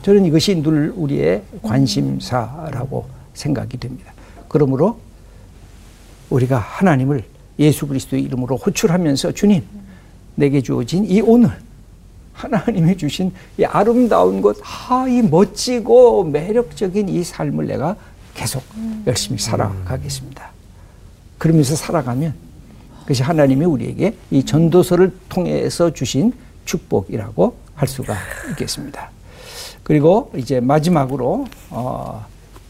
[0.00, 4.14] 저는 이것이 늘 우리의 관심사라고 생각이 됩니다.
[4.48, 4.98] 그러므로
[6.30, 7.22] 우리가 하나님을
[7.58, 9.62] 예수 그리스도의 이름으로 호출하면서 주님
[10.36, 11.50] 내게 주어진 이 오늘
[12.32, 17.94] 하나님이 주신 이 아름다운 것, 아, 이 멋지고 매력적인 이 삶을 내가
[18.34, 18.62] 계속
[19.06, 20.50] 열심히 살아가겠습니다.
[21.38, 22.34] 그러면서 살아가면
[23.02, 26.32] 그것이 하나님이 우리에게 이 전도서를 통해서 주신
[26.64, 28.16] 축복이라고 할 수가
[28.50, 29.10] 있겠습니다.
[29.82, 32.24] 그리고 이제 마지막으로 어,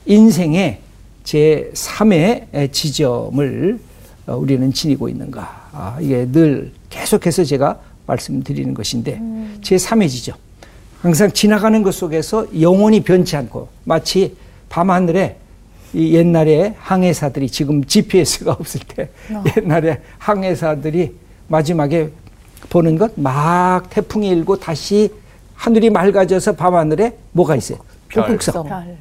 [0.07, 0.81] 인생의
[1.23, 3.81] 제 3의 지점을
[4.27, 5.69] 어, 우리는 지니고 있는가.
[5.73, 9.21] 아, 이게 늘 계속해서 제가 말씀드리는 것인데
[9.63, 10.37] 제 3의 지점.
[11.01, 14.37] 항상 지나가는 것 속에서 영원히 변치 않고 마치
[14.69, 15.39] 밤하늘에
[15.95, 19.09] 이 옛날에 항해사들이 지금 GPS가 없을 때
[19.57, 21.15] 옛날에 항해사들이
[21.49, 22.11] 마지막에
[22.69, 25.11] 보는 것 막 태풍이 일고 다시
[25.55, 27.79] 하늘이 맑아져서 밤하늘에 뭐가 있어요?
[28.09, 28.27] 별.
[28.27, 28.67] 북극성.
[28.67, 28.97] 별.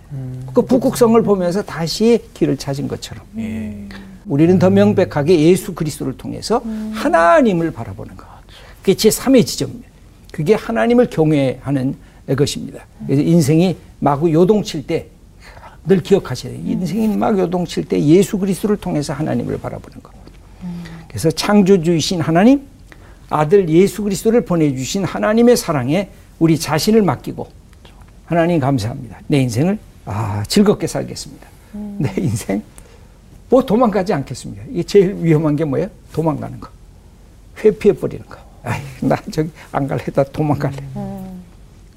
[0.53, 3.75] 그 북극성을 보면서 다시 길을 찾은 것처럼 예.
[4.25, 6.61] 우리는 더 명백하게 예수 그리스도를 통해서
[6.93, 8.25] 하나님을 바라보는 것.
[8.81, 9.89] 그게 제 3의 지점입니다.
[10.31, 11.95] 그게 하나님을 경외하는
[12.37, 12.85] 것입니다.
[13.05, 15.07] 그래서 인생이 마구 요동칠 때
[15.85, 16.61] 늘 기억하셔야 돼요.
[16.65, 20.13] 인생이 막 요동칠 때 예수 그리스도를 통해서 하나님을 바라보는 것.
[21.07, 22.61] 그래서 창조주이신 하나님,
[23.29, 26.09] 아들 예수 그리스도를 보내주신 하나님의 사랑에
[26.39, 27.47] 우리 자신을 맡기고
[28.25, 29.19] 하나님 감사합니다.
[29.27, 31.47] 내 인생을 아, 즐겁게 살겠습니다.
[31.97, 32.63] 내 인생
[33.49, 34.63] 뭐 도망가지 않겠습니다.
[34.71, 35.87] 이게 제일 위험한 게 뭐예요?
[36.13, 36.69] 도망가는 거.
[37.63, 38.37] 회피해 버리는 거.
[38.63, 40.03] 아이, 나 저기 안 갈래.
[40.05, 40.77] 다 도망갈래.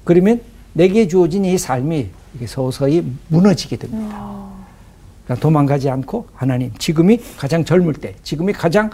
[0.03, 0.41] 그러면
[0.77, 2.09] 내게 주어진 이 삶이
[2.45, 4.47] 서서히 무너지게 됩니다.
[5.25, 8.91] 그러니까 도망가지 않고 하나님 지금이 가장 젊을 때, 지금이 가장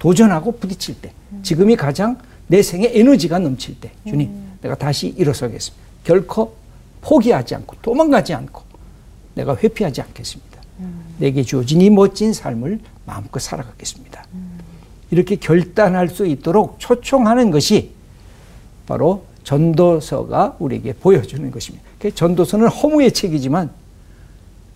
[0.00, 1.12] 도전하고 부딪힐 때,
[1.44, 2.18] 지금이 가장
[2.48, 5.86] 내 생에 에너지가 넘칠 때, 주님, 내가 다시 일어서겠습니다.
[6.02, 6.56] 결코
[7.02, 8.64] 포기하지 않고 도망가지 않고
[9.34, 10.60] 내가 회피하지 않겠습니다.
[11.18, 14.26] 내게 주어진 이 멋진 삶을 마음껏 살아가겠습니다.
[15.12, 17.92] 이렇게 결단할 수 있도록 초청하는 것이
[18.88, 21.84] 바로 전도서가 우리에게 보여주는 것입니다.
[21.98, 23.70] 그 전도서는 허무의 책이지만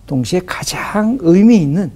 [0.05, 1.91] 동시에 가장 의미 있는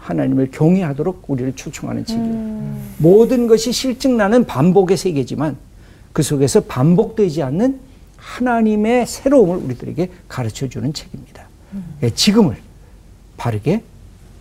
[0.00, 2.76] 하나님을 경외하도록 우리를 초청하는 책이에요.
[2.98, 5.56] 모든 것이 실증나는 반복의 세계지만
[6.12, 7.80] 그 속에서 반복되지 않는
[8.16, 11.46] 하나님의 새로움을 우리들에게 가르쳐 주는 책입니다.
[12.02, 12.56] 예, 지금을
[13.36, 13.82] 바르게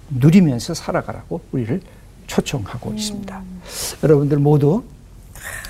[0.10, 1.82] 누리면서 살아가라고 우리를
[2.28, 3.44] 초청하고 있습니다.
[4.04, 4.84] 여러분들 모두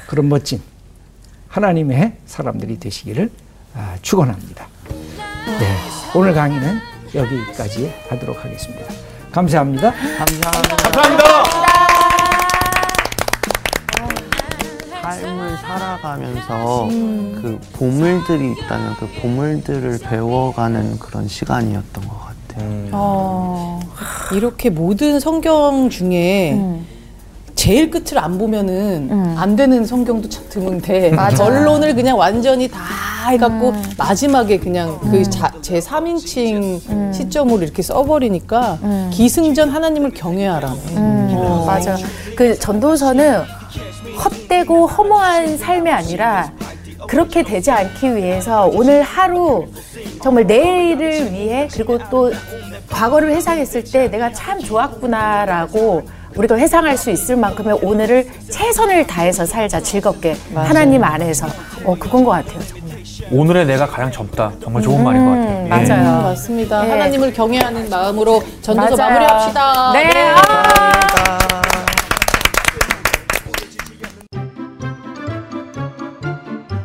[0.07, 0.61] 그런 멋진
[1.55, 3.31] 하나님의 사람들이 되시기를
[3.75, 4.67] 아, 축원합니다.
[5.57, 5.75] 네,
[6.13, 6.79] 오늘 강의는
[7.13, 8.83] 여기까지 하도록 하겠습니다.
[9.31, 9.93] 감사합니다.
[9.93, 10.75] 감사합니다.
[10.75, 11.23] 감사합니다.
[15.01, 22.89] 삶을 살아가면서 그 보물들이 있다면 그 보물들을 배워가는 그런 시간이었던 것 같아요.
[22.91, 23.79] 어,
[24.33, 26.83] 이렇게 모든 성경 중에
[27.55, 32.79] 제일 끝을 안 보면은 안 되는 성경도 참 드문데 결론을 그냥 완전히 다
[33.29, 38.77] 해갖고 마지막에 그냥 그제 3인칭 시점으로 이렇게 써버리니까
[39.11, 40.75] 기승전 하나님을 경외하라네.
[40.97, 41.63] 어.
[41.65, 41.97] 맞아.
[42.35, 43.41] 그 전도서는
[44.23, 46.51] 헛되고 허무한 삶이 아니라
[47.07, 49.65] 그렇게 되지 않기 위해서 오늘 하루
[50.21, 52.31] 정말 내일을 위해 그리고 또
[52.89, 56.03] 과거를 회상했을 때 내가 참 좋았구나라고
[56.35, 61.47] 우리가 회상할 수 있을 만큼의 오늘을 최선을 다해서 살자 즐겁게 하나님 안에서
[61.85, 62.85] 어 그건 것 같아요 정말.
[63.31, 64.51] 오늘의 내가 가장 젊다.
[64.61, 65.65] 정말 좋은 말인 것 같아요.
[65.65, 65.69] 예.
[65.69, 66.21] 맞아요.
[66.23, 66.83] 맞습니다.
[66.83, 66.89] 네.
[66.91, 69.09] 하나님을 경외하는 마음으로 전도서 맞아요.
[69.19, 69.93] 마무리합시다.
[69.93, 70.33] 네.
[70.47, 70.91] 아.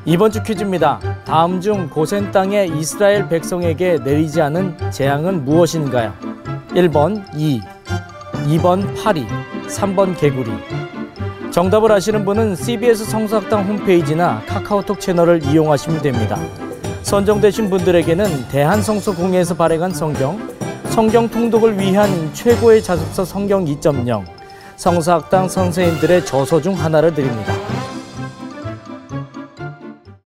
[0.05, 0.99] 이번 주 퀴즈입니다.
[1.25, 6.13] 다음 중 고센 땅의 이스라엘 백성에게 내리지 않은 재앙은 무엇인가요?
[6.71, 7.61] 1번 이,
[8.47, 9.27] 2번 파리,
[9.67, 10.51] 3번 개구리.
[11.51, 16.39] 정답을 아시는 분은 CBS 성서학당 홈페이지나 카카오톡 채널을 이용하시면 됩니다.
[17.03, 20.39] 선정되신 분들에게는 대한성서공회에서 발행한 성경,
[20.91, 24.25] 성경 통독을 위한 최고의 자습서 성경 2.0,
[24.77, 27.60] 성서학당 선생님들의 저서 중 하나를 드립니다.